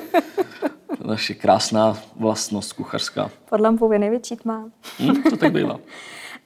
naše 1.06 1.34
krásná 1.34 1.98
vlastnost 2.16 2.74
kuchařská. 2.74 3.32
Pod 3.50 3.62
lampou 3.62 3.92
je 3.92 4.00
největší 4.00 4.36
tma. 4.36 4.70
Hmm, 5.00 5.24
to 5.24 5.38
tak 5.38 5.52
bývá. 5.52 5.80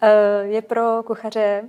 Eh, 0.01 0.43
je 0.43 0.61
pro 0.61 1.03
kuchaře 1.03 1.63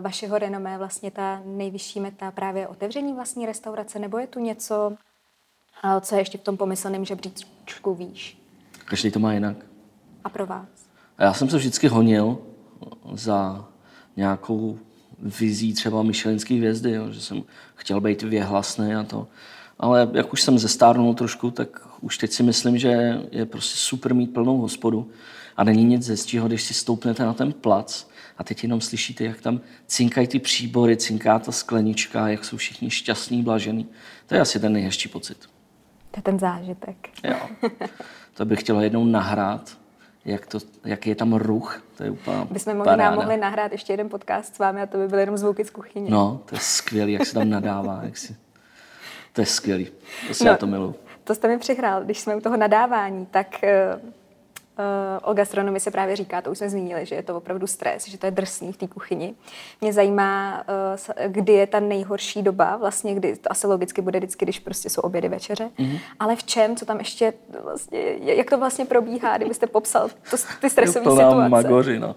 vašeho 0.00 0.38
renomé 0.38 0.78
vlastně 0.78 1.10
ta 1.10 1.42
nejvyšší 1.44 2.00
meta 2.00 2.30
právě 2.30 2.68
otevření 2.68 3.12
vlastní 3.12 3.46
restaurace, 3.46 3.98
nebo 3.98 4.18
je 4.18 4.26
tu 4.26 4.40
něco, 4.40 4.92
eh, 5.84 6.00
co 6.00 6.14
je 6.14 6.20
ještě 6.20 6.38
v 6.38 6.40
tom 6.40 6.56
pomyslném 6.56 7.04
žebříčku 7.04 7.94
výš? 7.94 8.38
Každý 8.84 9.10
to 9.10 9.18
má 9.18 9.32
jinak. 9.32 9.56
A 10.24 10.28
pro 10.28 10.46
vás? 10.46 10.68
A 11.18 11.24
já 11.24 11.34
jsem 11.34 11.50
se 11.50 11.56
vždycky 11.56 11.88
honil 11.88 12.38
za 13.12 13.68
nějakou 14.18 14.78
vizí 15.18 15.74
třeba 15.74 16.02
Michelinské 16.02 16.54
hvězdy, 16.54 16.90
jo, 16.90 17.12
že 17.12 17.20
jsem 17.20 17.42
chtěl 17.74 18.00
být 18.00 18.22
věhlasný 18.22 18.94
a 18.94 19.02
to. 19.02 19.26
Ale 19.78 20.10
jak 20.12 20.32
už 20.32 20.42
jsem 20.42 20.58
zestárnul 20.58 21.14
trošku, 21.14 21.50
tak 21.50 21.88
už 22.00 22.18
teď 22.18 22.32
si 22.32 22.42
myslím, 22.42 22.78
že 22.78 23.20
je 23.30 23.46
prostě 23.46 23.76
super 23.76 24.14
mít 24.14 24.34
plnou 24.34 24.58
hospodu 24.58 25.10
a 25.56 25.64
není 25.64 25.84
nic 25.84 26.08
hezčího, 26.08 26.48
když 26.48 26.62
si 26.62 26.74
stoupnete 26.74 27.24
na 27.24 27.34
ten 27.34 27.52
plac 27.52 28.06
a 28.38 28.44
teď 28.44 28.62
jenom 28.62 28.80
slyšíte, 28.80 29.24
jak 29.24 29.40
tam 29.40 29.60
cinkají 29.86 30.26
ty 30.26 30.38
příbory, 30.38 30.96
cinká 30.96 31.38
ta 31.38 31.52
sklenička, 31.52 32.28
jak 32.28 32.44
jsou 32.44 32.56
všichni 32.56 32.90
šťastní, 32.90 33.42
blažení. 33.42 33.86
To 34.26 34.34
je 34.34 34.40
asi 34.40 34.60
ten 34.60 34.72
nejhezčí 34.72 35.08
pocit. 35.08 35.38
To 36.10 36.18
je 36.18 36.22
ten 36.22 36.38
zážitek. 36.38 37.08
Jo. 37.24 37.70
To 38.34 38.44
bych 38.44 38.60
chtěl 38.60 38.80
jednou 38.80 39.04
nahrát, 39.04 39.77
jak, 40.28 40.46
to, 40.46 40.58
jaký 40.84 41.08
je 41.10 41.14
tam 41.16 41.32
ruch. 41.32 41.82
To 41.96 42.04
je 42.04 42.10
úplně 42.10 42.36
Bychom 42.50 42.76
možná 42.76 42.92
paráda. 42.92 43.16
mohli 43.16 43.36
nahrát 43.36 43.72
ještě 43.72 43.92
jeden 43.92 44.08
podcast 44.08 44.54
s 44.54 44.58
vámi 44.58 44.82
a 44.82 44.86
to 44.86 44.98
by 44.98 45.08
byly 45.08 45.22
jenom 45.22 45.36
zvuky 45.36 45.64
z 45.64 45.70
kuchyně. 45.70 46.10
No, 46.10 46.40
to 46.44 46.54
je 46.54 46.60
skvělý, 46.60 47.12
jak 47.12 47.26
se 47.26 47.34
tam 47.34 47.50
nadává. 47.50 48.00
Jak 48.02 48.16
si... 48.16 48.36
To 49.32 49.40
je 49.40 49.46
skvělý. 49.46 49.88
To 50.28 50.34
si 50.34 50.44
no, 50.44 50.50
já 50.50 50.56
to 50.56 50.66
miluji. 50.66 50.94
To 51.24 51.34
jste 51.34 51.48
mi 51.48 51.58
přihrál, 51.58 52.04
když 52.04 52.18
jsme 52.20 52.36
u 52.36 52.40
toho 52.40 52.56
nadávání, 52.56 53.26
tak 53.26 53.64
Eh, 53.64 54.00
o 55.22 55.34
gastronomii 55.34 55.80
se 55.80 55.90
právě 55.90 56.16
říká, 56.16 56.42
to 56.42 56.50
už 56.50 56.58
jsme 56.58 56.70
zmínili, 56.70 57.06
že 57.06 57.14
je 57.14 57.22
to 57.22 57.36
opravdu 57.36 57.66
stres, 57.66 58.08
že 58.08 58.18
to 58.18 58.26
je 58.26 58.30
drsný 58.30 58.72
v 58.72 58.76
té 58.76 58.86
kuchyni. 58.86 59.34
Mě 59.80 59.92
zajímá, 59.92 60.64
eh, 61.16 61.28
kdy 61.28 61.52
je 61.52 61.66
ta 61.66 61.80
nejhorší 61.80 62.42
doba, 62.42 62.76
vlastně 62.76 63.14
kdy 63.14 63.36
to 63.36 63.52
asi 63.52 63.66
logicky 63.66 64.02
bude 64.02 64.18
vždycky, 64.18 64.44
když 64.44 64.58
prostě 64.58 64.90
jsou 64.90 65.00
obědy 65.00 65.28
večeře, 65.28 65.70
mm-hmm. 65.78 66.00
ale 66.20 66.36
v 66.36 66.44
čem, 66.44 66.76
co 66.76 66.86
tam 66.86 66.98
ještě 66.98 67.32
vlastně, 67.62 68.00
jak 68.18 68.50
to 68.50 68.58
vlastně 68.58 68.84
probíhá, 68.84 69.36
kdybyste 69.36 69.66
popsal 69.66 70.08
to, 70.30 70.36
ty 70.60 70.70
stresové 70.70 71.04
situace. 71.04 71.48
magoři, 71.48 71.98
no. 71.98 72.16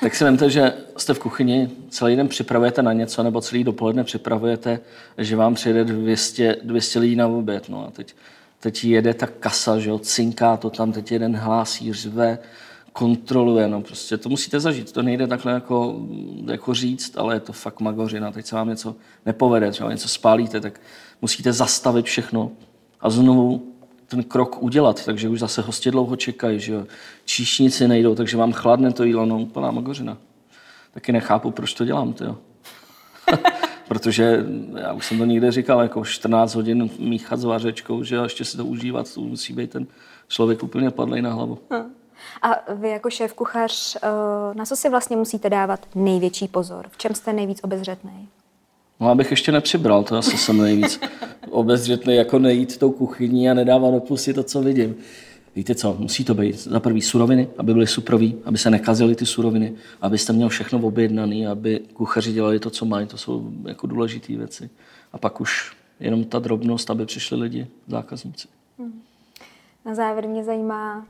Tak 0.00 0.14
si 0.14 0.24
vemte, 0.24 0.50
že 0.50 0.72
jste 0.96 1.14
v 1.14 1.18
kuchyni, 1.18 1.70
celý 1.88 2.16
den 2.16 2.28
připravujete 2.28 2.82
na 2.82 2.92
něco, 2.92 3.22
nebo 3.22 3.40
celý 3.40 3.64
dopoledne 3.64 4.04
připravujete, 4.04 4.80
že 5.18 5.36
vám 5.36 5.54
přijede 5.54 5.84
200, 5.84 6.56
200 6.62 6.98
lidí 6.98 7.16
na 7.16 7.28
oběd. 7.28 7.68
No 7.68 7.86
a 7.86 7.90
teď 7.90 8.14
teď 8.60 8.84
jede 8.84 9.14
ta 9.14 9.26
kasa, 9.26 9.78
že 9.78 9.90
jo, 9.90 9.98
cinká 9.98 10.56
to 10.56 10.70
tam, 10.70 10.92
teď 10.92 11.12
jeden 11.12 11.36
hlásí, 11.36 11.92
řve, 11.92 12.38
kontroluje, 12.92 13.68
no 13.68 13.82
prostě 13.82 14.16
to 14.16 14.28
musíte 14.28 14.60
zažít, 14.60 14.92
to 14.92 15.02
nejde 15.02 15.26
takhle 15.26 15.52
jako, 15.52 16.00
jako 16.46 16.74
říct, 16.74 17.18
ale 17.18 17.34
je 17.36 17.40
to 17.40 17.52
fakt 17.52 17.80
magořina, 17.80 18.32
teď 18.32 18.46
se 18.46 18.54
vám 18.56 18.68
něco 18.68 18.96
nepovede, 19.26 19.70
třeba 19.70 19.90
něco 19.90 20.08
spálíte, 20.08 20.60
tak 20.60 20.80
musíte 21.22 21.52
zastavit 21.52 22.06
všechno 22.06 22.50
a 23.00 23.10
znovu 23.10 23.66
ten 24.06 24.24
krok 24.24 24.62
udělat, 24.62 25.04
takže 25.04 25.28
už 25.28 25.40
zase 25.40 25.62
hosti 25.62 25.90
dlouho 25.90 26.16
čekají, 26.16 26.60
že 26.60 26.72
jo, 26.72 26.86
číšníci 27.24 27.88
nejdou, 27.88 28.14
takže 28.14 28.36
vám 28.36 28.52
chladne 28.52 28.92
to 28.92 29.04
jídlo, 29.04 29.26
no 29.26 29.38
úplná 29.38 29.70
magořina. 29.70 30.16
Taky 30.94 31.12
nechápu, 31.12 31.50
proč 31.50 31.74
to 31.74 31.84
dělám, 31.84 32.12
to 32.12 32.24
jo. 32.24 32.38
protože 33.90 34.44
já 34.80 34.92
už 34.92 35.06
jsem 35.06 35.18
to 35.18 35.24
někde 35.24 35.52
říkal, 35.52 35.80
jako 35.80 36.04
14 36.04 36.54
hodin 36.54 36.90
míchat 36.98 37.40
s 37.40 37.44
vařečkou, 37.44 38.04
že 38.04 38.18
a 38.18 38.22
ještě 38.22 38.44
si 38.44 38.56
to 38.56 38.64
užívat, 38.64 39.14
to 39.14 39.20
musí 39.20 39.52
být 39.52 39.70
ten 39.70 39.86
člověk 40.28 40.62
úplně 40.62 40.90
padlej 40.90 41.22
na 41.22 41.32
hlavu. 41.32 41.58
Hm. 41.72 41.92
A 42.42 42.72
vy 42.74 42.88
jako 42.88 43.10
šéf 43.10 43.32
kuchař, 43.32 43.96
eh, 43.96 44.08
na 44.54 44.64
co 44.64 44.76
si 44.76 44.88
vlastně 44.88 45.16
musíte 45.16 45.50
dávat 45.50 45.80
největší 45.94 46.48
pozor? 46.48 46.86
V 46.90 46.98
čem 46.98 47.14
jste 47.14 47.32
nejvíc 47.32 47.60
obezřetný? 47.62 48.28
No, 49.00 49.08
abych 49.08 49.30
ještě 49.30 49.52
nepřibral, 49.52 50.04
to 50.04 50.16
asi 50.16 50.38
jsem 50.38 50.58
nejvíc 50.58 51.00
obezřetný, 51.50 52.16
jako 52.16 52.38
nejít 52.38 52.78
tou 52.78 52.92
kuchyní 52.92 53.50
a 53.50 53.54
nedávat 53.54 53.94
do 53.94 54.00
pusy 54.00 54.34
to, 54.34 54.42
co 54.42 54.62
vidím. 54.62 54.94
Víte 55.56 55.74
co, 55.74 55.96
musí 55.98 56.24
to 56.24 56.34
být 56.34 56.58
za 56.58 56.80
prvý 56.80 57.02
suroviny, 57.02 57.48
aby 57.58 57.74
byly 57.74 57.86
suprový, 57.86 58.36
aby 58.44 58.58
se 58.58 58.70
nekazily 58.70 59.14
ty 59.14 59.26
suroviny, 59.26 59.74
abyste 60.00 60.32
měl 60.32 60.48
všechno 60.48 60.78
objednané, 60.78 61.46
aby 61.46 61.80
kuchaři 61.92 62.32
dělali 62.32 62.58
to, 62.58 62.70
co 62.70 62.84
mají, 62.84 63.06
to 63.06 63.18
jsou 63.18 63.50
jako 63.64 63.86
důležité 63.86 64.36
věci. 64.36 64.70
A 65.12 65.18
pak 65.18 65.40
už 65.40 65.76
jenom 66.00 66.24
ta 66.24 66.38
drobnost, 66.38 66.90
aby 66.90 67.06
přišli 67.06 67.38
lidi, 67.38 67.66
zákazníci. 67.86 68.48
Hmm. 68.78 69.02
Na 69.84 69.94
závěr 69.94 70.28
mě 70.28 70.44
zajímá, 70.44 71.06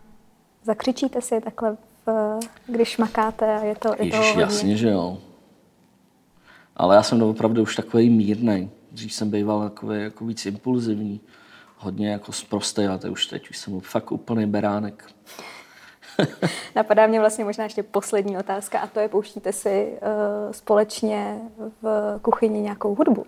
zakřičíte 0.64 1.20
si 1.20 1.40
takhle, 1.40 1.76
v, 2.07 2.38
když 2.66 2.98
makáte 2.98 3.59
a 3.59 3.64
je 3.64 3.74
to, 3.74 3.88
je 3.98 4.07
Ježiš, 4.07 4.33
to 4.33 4.40
jasně, 4.40 4.76
že 4.76 4.88
jo. 4.88 5.18
Ale 6.76 6.96
já 6.96 7.03
jsem 7.03 7.22
opravdu 7.22 7.62
už 7.62 7.76
takový 7.76 8.11
mírný. 8.11 8.70
Dřív 8.92 9.12
jsem 9.12 9.31
býval 9.31 9.70
takový 9.70 10.03
jako 10.03 10.24
víc 10.24 10.46
impulzivní 10.46 11.20
hodně 11.80 12.10
jako 12.10 12.32
zprostej, 12.32 12.88
ale 12.88 12.98
to 12.98 13.12
už 13.12 13.26
teď 13.26 13.50
už 13.50 13.58
jsem 13.58 13.80
fakt 13.80 14.12
úplný 14.12 14.46
beránek. 14.46 15.06
Napadá 16.76 17.06
mě 17.06 17.20
vlastně 17.20 17.44
možná 17.44 17.64
ještě 17.64 17.82
poslední 17.82 18.38
otázka 18.38 18.78
a 18.78 18.86
to 18.86 19.00
je, 19.00 19.08
pouštíte 19.08 19.52
si 19.52 19.92
uh, 19.92 20.52
společně 20.52 21.38
v 21.82 22.18
kuchyni 22.22 22.60
nějakou 22.60 22.94
hudbu? 22.94 23.26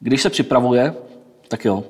Když 0.00 0.22
se 0.22 0.30
připravuje, 0.30 0.94
tak 1.48 1.64
jo. 1.64 1.84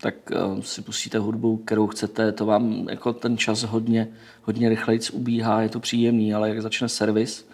Tak 0.00 0.14
uh, 0.30 0.60
si 0.60 0.82
pustíte 0.82 1.18
hudbu, 1.18 1.56
kterou 1.56 1.86
chcete, 1.86 2.32
to 2.32 2.46
vám 2.46 2.88
jako 2.90 3.12
ten 3.12 3.38
čas 3.38 3.62
hodně, 3.62 4.08
hodně 4.42 4.68
rychleji 4.68 5.00
ubíhá, 5.12 5.62
je 5.62 5.68
to 5.68 5.80
příjemný, 5.80 6.34
ale 6.34 6.48
jak 6.48 6.62
začne 6.62 6.88
servis, 6.88 7.48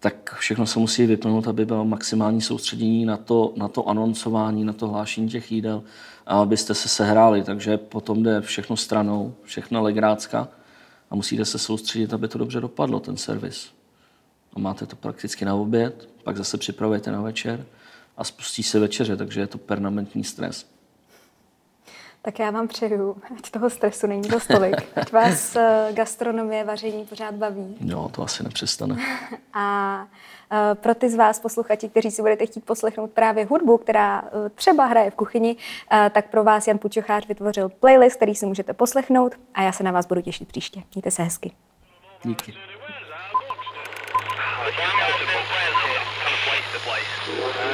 tak 0.00 0.34
všechno 0.38 0.66
se 0.66 0.78
musí 0.78 1.06
vypnout, 1.06 1.48
aby 1.48 1.66
bylo 1.66 1.84
maximální 1.84 2.40
soustředění 2.40 3.04
na 3.04 3.16
to, 3.16 3.52
na 3.56 3.68
to 3.68 3.88
anoncování, 3.88 4.64
na 4.64 4.72
to 4.72 4.88
hlášení 4.88 5.28
těch 5.28 5.52
jídel, 5.52 5.82
a 6.26 6.40
abyste 6.40 6.74
se 6.74 6.88
sehráli. 6.88 7.42
Takže 7.42 7.76
potom 7.76 8.22
jde 8.22 8.40
všechno 8.40 8.76
stranou, 8.76 9.34
všechno 9.42 9.82
legrácka 9.82 10.48
a 11.10 11.16
musíte 11.16 11.44
se 11.44 11.58
soustředit, 11.58 12.12
aby 12.12 12.28
to 12.28 12.38
dobře 12.38 12.60
dopadlo, 12.60 13.00
ten 13.00 13.16
servis. 13.16 13.68
A 14.54 14.58
máte 14.58 14.86
to 14.86 14.96
prakticky 14.96 15.44
na 15.44 15.54
oběd, 15.54 16.08
pak 16.24 16.36
zase 16.36 16.58
připravujete 16.58 17.12
na 17.12 17.20
večer 17.20 17.66
a 18.16 18.24
spustí 18.24 18.62
se 18.62 18.78
večeře, 18.78 19.16
takže 19.16 19.40
je 19.40 19.46
to 19.46 19.58
permanentní 19.58 20.24
stres. 20.24 20.77
Tak 22.28 22.38
já 22.38 22.50
vám 22.50 22.68
přeju, 22.68 23.16
ať 23.38 23.50
toho 23.50 23.70
stresu 23.70 24.06
není 24.06 24.28
dost 24.28 24.46
tolik, 24.46 24.76
ať 24.96 25.12
vás 25.12 25.56
eh, 25.56 25.88
gastronomie, 25.92 26.64
vaření 26.64 27.04
pořád 27.04 27.34
baví. 27.34 27.76
Jo, 27.80 28.10
to 28.12 28.22
asi 28.22 28.42
nepřestane. 28.42 28.96
A 29.54 30.06
eh, 30.52 30.74
pro 30.74 30.94
ty 30.94 31.10
z 31.10 31.14
vás 31.14 31.40
posluchači, 31.40 31.88
kteří 31.88 32.10
si 32.10 32.22
budete 32.22 32.46
chtít 32.46 32.64
poslechnout 32.64 33.10
právě 33.10 33.44
hudbu, 33.44 33.78
která 33.78 34.22
eh, 34.26 34.50
třeba 34.50 34.86
hraje 34.86 35.10
v 35.10 35.14
kuchyni, 35.14 35.56
tak 36.10 36.30
pro 36.30 36.44
vás 36.44 36.66
Jan 36.66 36.78
Pučochář 36.78 37.28
vytvořil 37.28 37.68
playlist, 37.68 38.16
který 38.16 38.34
si 38.34 38.46
můžete 38.46 38.72
poslechnout 38.72 39.34
a 39.54 39.62
já 39.62 39.72
se 39.72 39.82
na 39.82 39.92
vás 39.92 40.06
budu 40.06 40.20
těšit 40.20 40.48
příště. 40.48 40.82
Mějte 40.94 41.10
se 41.10 41.22
hezky. 41.22 41.52
Díky. 42.24 42.52
Um, 47.28 47.67